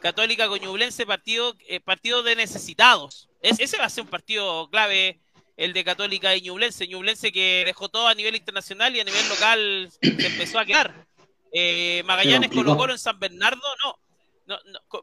[0.04, 3.30] Católica Coñublense, partido, eh, partido de necesitados.
[3.40, 5.18] ese va a ser un partido clave,
[5.56, 6.86] el de Católica y Ñublense.
[6.86, 11.06] Ñublense que dejó todo a nivel internacional y a nivel local se empezó a quedar.
[11.57, 13.96] Eh, Magallanes Colo Colo en San Bernardo, no,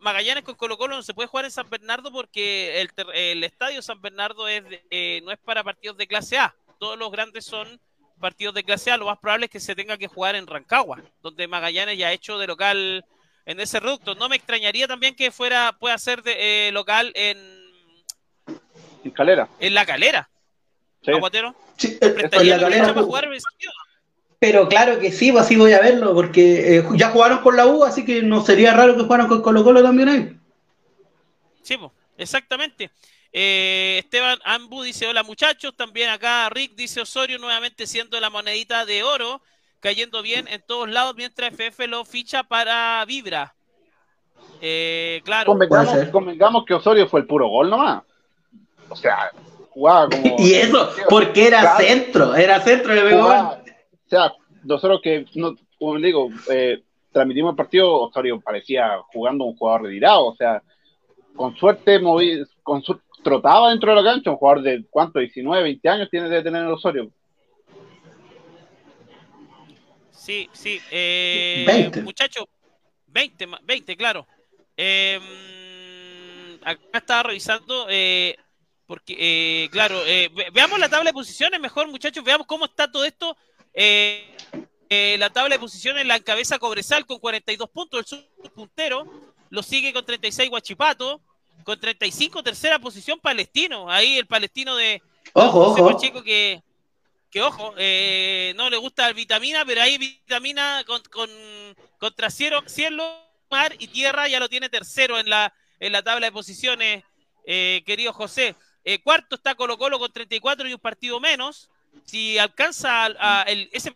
[0.01, 4.01] Magallanes con Colo Colo no se puede jugar en San Bernardo porque el, estadio San
[4.01, 6.53] Bernardo es eh, no es para partidos de clase A.
[6.77, 7.79] Todos los grandes son
[8.19, 8.97] partidos de clase A.
[8.97, 12.11] Lo más probable es que se tenga que jugar en Rancagua, donde Magallanes ya ha
[12.11, 13.05] hecho de local
[13.45, 14.13] en ese reducto.
[14.15, 17.37] No me extrañaría también que fuera, pueda ser de, eh, local en.
[19.05, 19.47] En Calera.
[19.59, 20.29] En la Calera.
[21.01, 21.11] Sí.
[21.11, 21.55] ¿Aguatero?
[21.77, 22.93] Sí, en la Calera.
[24.41, 27.67] Pero claro que sí, pues así voy a verlo, porque eh, ya jugaron con la
[27.67, 30.35] U, así que no sería raro que jugaran con Colo Colo también ahí.
[31.61, 32.89] Sí, pues, exactamente.
[33.31, 38.83] Eh, Esteban Ambu dice, hola muchachos, también acá Rick dice Osorio nuevamente siendo la monedita
[38.83, 39.43] de oro
[39.79, 43.53] cayendo bien en todos lados mientras FF lo ficha para Vibra.
[44.59, 45.55] Eh, claro.
[46.11, 48.01] Convengamos, que Osorio fue el puro gol nomás.
[48.89, 49.29] O sea,
[49.69, 50.35] jugaba como.
[50.39, 53.60] Y eso, porque era centro, era centro de O
[54.11, 54.33] sea,
[54.63, 60.27] nosotros que, no, como digo, eh, transmitimos el partido, Osorio parecía jugando un jugador retirado.
[60.27, 60.61] O sea,
[61.35, 62.83] con suerte, moví, con
[63.23, 66.63] trotaba dentro de la cancha, un jugador de cuánto, 19, 20 años tiene de tener
[66.63, 67.09] el Osorio.
[70.11, 70.79] Sí, sí.
[70.91, 72.01] Eh, 20.
[72.03, 72.45] Muchachos,
[73.07, 74.27] 20, 20, claro.
[74.77, 75.19] Eh,
[76.63, 78.35] acá estaba revisando, eh,
[78.85, 83.05] porque, eh, claro, eh, veamos la tabla de posiciones mejor, muchachos, veamos cómo está todo
[83.05, 83.35] esto.
[83.73, 90.05] La tabla de posiciones la encabeza Cobresal con 42 puntos, el puntero, lo sigue con
[90.05, 91.21] 36 Guachipato,
[91.63, 95.01] con 35 tercera posición Palestino, ahí el Palestino de
[95.33, 96.23] ojo, ojo.
[96.23, 96.61] que
[97.31, 101.01] que ojo, eh, no le gusta la vitamina, pero hay vitamina con,
[101.97, 103.05] contra cielo, cielo,
[103.49, 107.05] mar y tierra, ya lo tiene tercero en la, en la tabla de posiciones,
[107.45, 108.55] eh, querido José.
[108.83, 111.69] Eh, cuarto está Colo Colo con 34 y un partido menos.
[112.05, 113.95] Si alcanza a, el, ese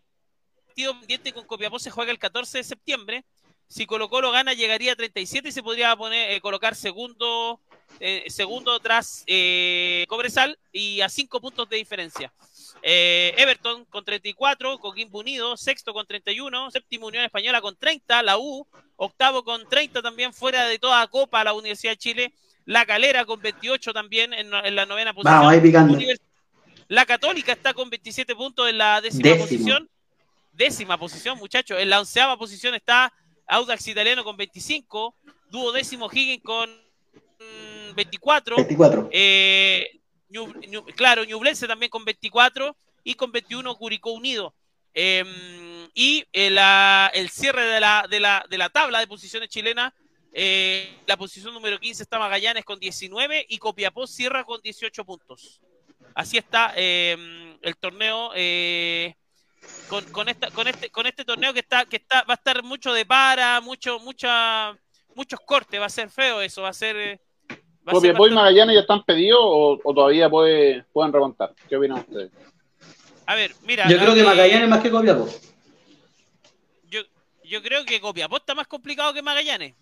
[0.67, 3.25] partido pendiente con Copiapó se juega el 14 de septiembre.
[3.67, 7.59] Si Colo Colo gana llegaría a 37 y se podría poner, colocar segundo,
[8.27, 9.25] segundo tras
[10.07, 12.31] Cobresal y a 5 puntos de diferencia.
[12.81, 18.37] Eh, Everton con 34, Coquimbo Unido, sexto con 31, séptimo Unión Española con 30, la
[18.37, 22.33] U, octavo con 30 también fuera de toda Copa la Universidad de Chile,
[22.65, 25.41] La Calera con 28 también en, la novena posición.
[26.87, 29.89] La Católica está con 27 puntos en la décima posición.
[30.51, 31.79] Décima posición, muchachos.
[31.79, 33.11] En la onceava posición está
[33.47, 35.15] Audax Italiano con 25,
[35.49, 36.69] duodécimo Higgins con
[37.95, 38.55] 24.
[38.57, 39.09] 24.
[39.11, 39.99] Eh,
[40.95, 44.53] claro, Ñublense también con 24 y con 21 Curicó Unido.
[44.93, 49.49] Em, y el, eh, el cierre de la, de, la, de la, tabla de posiciones
[49.49, 49.91] chilenas,
[50.31, 55.59] eh, la posición número 15 está Magallanes con 19 y Copiapó cierra con 18 puntos.
[56.15, 59.15] Así está em, el torneo eh,
[59.89, 62.63] con, con, esta, con, este, con este torneo que está, que está, va a estar
[62.63, 64.77] mucho de para, mucho, mucha,
[65.13, 67.19] muchos cortes, va a ser feo eso, va a ser
[67.85, 71.53] ¿Copiapó y Magallanes ya están pedidos o, todavía puede, pueden remontar?
[71.69, 72.31] ¿Qué opinan ustedes?
[73.27, 73.87] A ver, mira.
[73.87, 75.27] Yo creo que Magallanes más que Copiapó.
[76.85, 77.01] Yo,
[77.43, 79.75] yo creo que Copiapó está más complicado que Magallanes.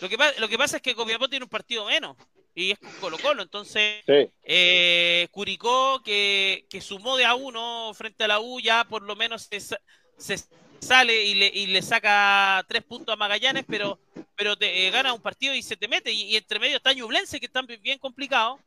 [0.00, 2.16] Lo que, lo que pasa es que Copiapó tiene un partido menos
[2.54, 3.42] y es Colo Colo.
[3.42, 9.02] Entonces, eh, Curicó, que, que, sumó de a uno frente a la U, ya por
[9.02, 10.36] lo menos se,
[10.80, 13.98] sale y le, y le saca tres puntos a Magallanes, pero
[14.42, 16.12] pero te eh, gana un partido y se te mete.
[16.12, 18.58] Y, entre medio está Ñublense, que está bien complicado,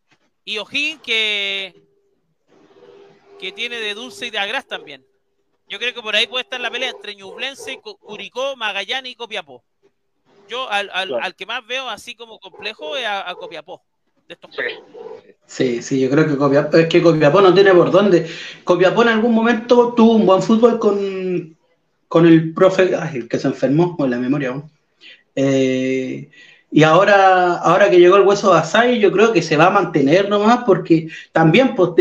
[0.43, 1.75] y O'Higgins, que,
[3.39, 5.05] que tiene de dulce y de agras también.
[5.67, 9.65] Yo creo que por ahí puede estar la pelea entre Ñublense, Curicó, Magallanes y Copiapó.
[10.47, 13.81] Yo al, al, que más veo así como complejo es a, Copiapó.
[14.27, 14.49] De estos
[15.45, 15.81] sí.
[15.83, 18.27] sí, yo creo que Copiapó, es que Copiapó no tiene por dónde.
[18.63, 21.55] Copiapó en algún momento tuvo un buen fútbol con,
[22.07, 24.71] con el profe, el que se enfermó, con la memoria aún.
[25.35, 26.29] Eh,
[26.71, 29.69] y ahora, ahora que llegó el hueso de Asai, yo creo que se va a
[29.69, 31.91] mantener nomás porque también pues,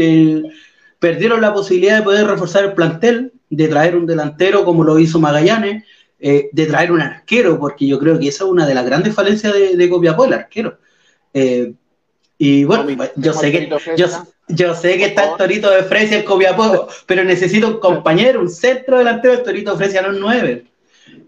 [0.99, 5.21] perdieron la posibilidad de poder reforzar el plantel, de traer un delantero como lo hizo
[5.21, 5.85] Magallanes,
[6.21, 9.15] eh, de traer un arquero, porque yo creo que esa es una de las grandes
[9.15, 10.79] falencias de, de Copiapó, el arquero.
[11.33, 11.73] Eh,
[12.39, 12.87] y bueno,
[13.17, 13.69] yo sé que
[14.49, 18.51] yo, sé que está el Torito de Fresia en Copiapó, pero necesito un compañero, un
[18.51, 20.65] centro delantero, el Torito de Fresia no es nueve.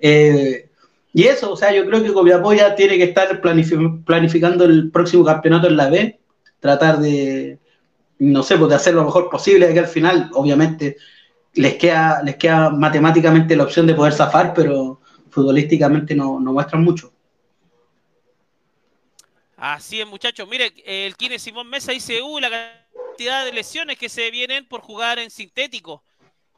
[0.00, 0.68] Eh,
[1.12, 5.24] y eso, o sea, yo creo que Copiapó ya tiene que estar planificando el próximo
[5.24, 6.18] campeonato en la B,
[6.60, 7.58] tratar de,
[8.18, 10.96] no sé, pues de hacer lo mejor posible, de que al final, obviamente,
[11.56, 15.00] les queda, les queda matemáticamente la opción de poder zafar, pero
[15.30, 17.12] futbolísticamente no, no muestran mucho.
[19.56, 20.48] Así es, muchachos.
[20.48, 24.82] Mire, el Kine Simón Mesa dice, uh, la cantidad de lesiones que se vienen por
[24.82, 26.02] jugar en sintético.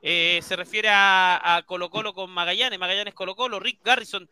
[0.03, 4.29] Eh, se refiere a, a, Colo Colo con Magallanes, Magallanes Colo Colo, Rick Garrison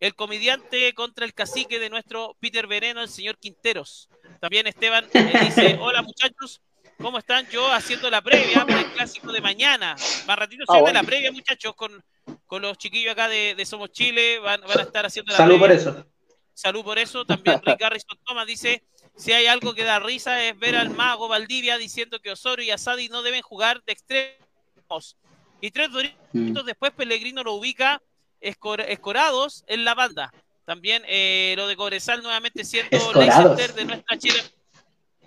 [0.00, 4.08] el comediante contra el cacique de nuestro Peter Veneno, el señor Quinteros.
[4.40, 6.62] También Esteban dice, hola muchachos,
[7.00, 7.46] ¿cómo están?
[7.48, 9.96] Yo haciendo la previa para el clásico de mañana.
[10.26, 12.02] Más ratito se ah, la previa, muchachos, con,
[12.46, 16.06] con los chiquillos acá de, Somos Chile, van, a estar haciendo la Salud por eso.
[16.54, 17.24] Salud por eso.
[17.24, 18.82] También Rick Harrison Thomas dice,
[19.16, 22.70] si hay algo que da risa es ver al mago Valdivia diciendo que Osorio y
[22.70, 25.16] Asadi no deben jugar de extremos.
[25.60, 26.66] Y tres doritos mm.
[26.66, 28.02] después Pellegrino lo ubica
[28.40, 30.32] escorados en la banda.
[30.64, 34.40] También eh, lo de Cobresal nuevamente siendo Leicester de nuestra Chile,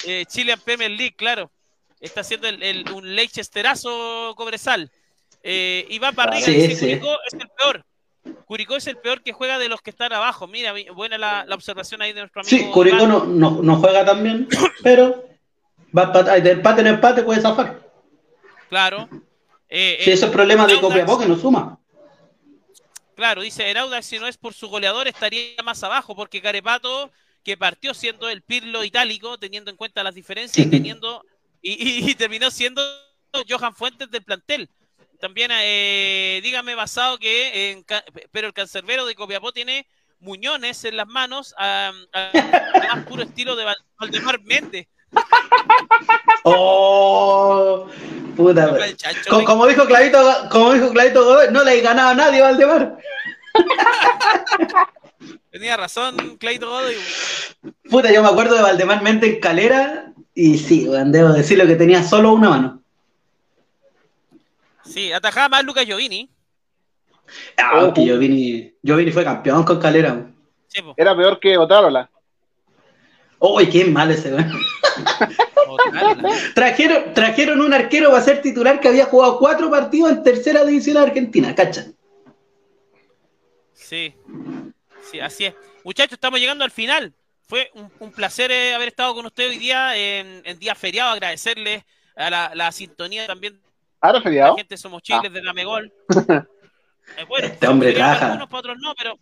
[0.05, 1.51] eh, Chilean Premier League, claro.
[2.03, 4.91] Está haciendo el, un Leicesterazo Cobresal.
[5.41, 7.85] Eh, Iván Barriga dice, Curicó es el peor.
[8.43, 10.45] Curicó es el peor que juega de los que están abajo.
[10.45, 12.57] Mira, buena la, observación ahí de nuestro amigo.
[12.57, 13.23] Sí, Curicó no,
[13.61, 14.49] no, juega tan bien,
[14.83, 15.23] pero
[15.97, 17.81] va de empate en empate puede zafar.
[18.67, 19.07] Claro.
[19.69, 21.79] Eh, sí, ese es el problema de Copiapó que no suma.
[23.15, 27.11] Claro, dice Herauda, si no es por su goleador estaría más abajo, porque Carepato,
[27.45, 31.23] que partió siendo el Pirlo itálico, teniendo en cuenta las diferencias, teniendo
[31.63, 32.81] y, terminó siendo
[33.49, 34.69] Johan Fuentes del plantel.
[35.19, 37.85] También, eh, dígame, basado que, en,
[38.31, 39.87] pero el cancerbero de Copiapó tiene
[40.19, 43.65] muñones en las manos, a, más puro estilo de
[43.97, 44.87] Valdemar Méndez.
[46.45, 47.87] Oh,
[48.35, 48.75] puta.
[49.29, 52.97] Como, dijo Clavito, como dijo Clavito Godoy, no le ganaba a nadie Valdemar.
[55.51, 56.97] Tenía razón, Clavito Godoy.
[57.89, 62.03] Puta, yo me acuerdo de Valdemar Mente en Calera y sí, debo decirlo que tenía
[62.03, 62.81] solo una mano.
[64.85, 66.29] Sí, atajaba más Lucas Giovini.
[67.57, 70.29] Ah, aunque Giovini, Giovini fue campeón con Calera.
[70.97, 72.09] Era peor que Otárola.
[73.39, 74.33] Uy, qué mal ese,
[76.55, 80.95] trajeron, trajeron un arquero para ser titular que había jugado cuatro partidos en tercera división
[80.95, 81.87] de Argentina, ¿cacha?
[83.73, 84.15] Sí,
[85.11, 85.55] sí, así es.
[85.83, 87.13] Muchachos, estamos llegando al final.
[87.53, 91.85] Fue un, placer eh, haber estado con usted hoy día en, día feriado, agradecerle
[92.15, 93.61] a la, sintonía también.
[94.01, 94.53] ¿Ahora feriado?
[94.53, 95.29] La gente somos chiles ah.
[95.29, 95.93] de la Megol.
[97.15, 98.25] Eh, bueno, este hombre trabaja.
[98.25, 99.19] Algunos para otros no, pero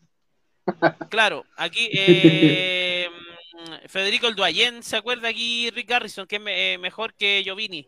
[1.09, 3.09] claro, aquí eh,
[3.87, 7.85] Federico El Duayen, ¿se acuerda aquí Rick Garrison, que es eh, mejor que Giovini?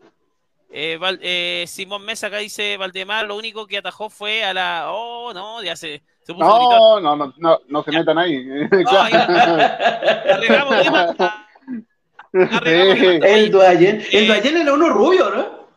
[0.70, 4.88] Eh, eh, Simón Mesa acá dice Valdemar, lo único que atajó fue a la.
[4.88, 8.34] Oh, no, ya se, se puso no, no, no, no, no se metan ahí.
[12.34, 15.68] El Duayen, el Duayen era uno rubio, ¿no?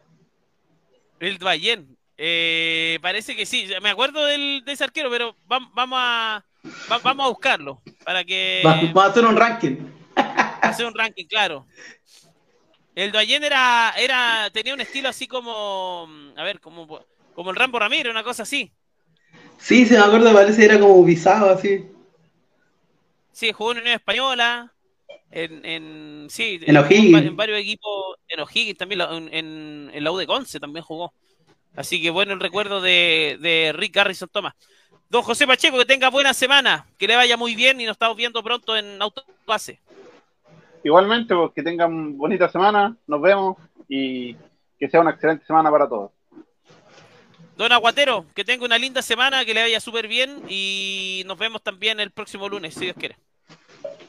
[1.20, 1.96] El Duayen,
[3.00, 3.70] parece que sí.
[3.80, 6.44] Me acuerdo del, de ese arquero, pero vamos, vamos a
[7.04, 8.62] vamos a buscarlo para que.
[8.64, 9.76] Vamos a hacer un ranking.
[10.62, 11.68] hacer un ranking, claro.
[12.96, 17.78] El Doyen era, era, tenía un estilo así como, a ver, como, como el Rambo
[17.78, 18.72] Ramírez, una cosa así.
[19.58, 21.86] Sí, se me acuerdo, parece era como visado así.
[23.32, 24.74] Sí, jugó en Unión Española,
[25.32, 29.02] en, en sí, en, en, varios equipos, en O'Higgins también,
[29.32, 31.14] en, en la U de Conce también jugó.
[31.76, 34.56] Así que bueno el recuerdo de, de Rick Garrison Thomas.
[35.10, 38.18] Don José Pacheco, que tenga buena semana, que le vaya muy bien y nos estamos
[38.18, 39.80] viendo pronto en Autopase.
[40.84, 44.36] Igualmente, pues, que tengan bonita semana, nos vemos y
[44.78, 46.12] que sea una excelente semana para todos.
[47.58, 51.64] Don Aguatero, que tenga una linda semana, que le vaya súper bien y nos vemos
[51.64, 53.18] también el próximo lunes, si Dios quiere.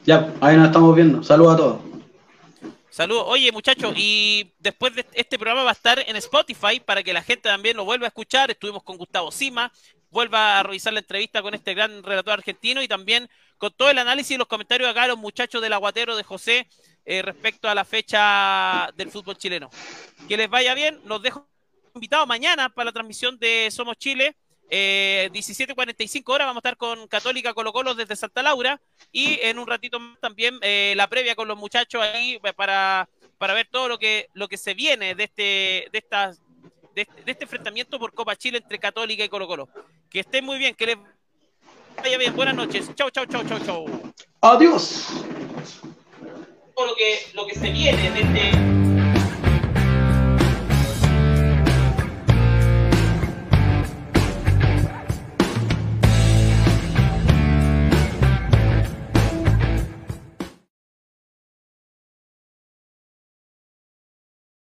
[0.05, 1.23] Ya, ahí nos estamos viendo.
[1.23, 1.81] Saludos a todos.
[2.91, 3.23] Saludos.
[3.27, 7.23] Oye, muchachos, y después de este programa va a estar en Spotify para que la
[7.23, 8.51] gente también lo vuelva a escuchar.
[8.51, 9.71] Estuvimos con Gustavo Sima,
[10.11, 13.27] vuelva a revisar la entrevista con este gran relator argentino y también
[13.57, 16.67] con todo el análisis y los comentarios acá de los muchachos del aguatero de José
[17.03, 19.71] eh, respecto a la fecha del fútbol chileno.
[20.27, 21.47] Que les vaya bien, los dejo
[21.99, 24.33] invitados mañana para la transmisión de Somos Chile.
[24.69, 28.79] Eh, 17.45 horas vamos a estar con Católica Colo Colo desde Santa Laura
[29.11, 33.53] y en un ratito más también eh, la previa con los muchachos ahí para, para
[33.53, 35.41] ver todo lo que, lo que se viene de, este,
[35.91, 36.39] de estas
[36.95, 39.67] de, este enfrentamiento por Copa Chile entre Católica y Colo Colo.
[40.09, 40.97] Que estén muy bien, que les
[42.01, 42.33] vaya bien.
[42.35, 42.89] Buenas noches.
[42.95, 44.13] Chau, chau, chau, chau, chau.
[44.41, 45.07] Adiós.
[46.77, 48.98] Lo que, lo que se viene de este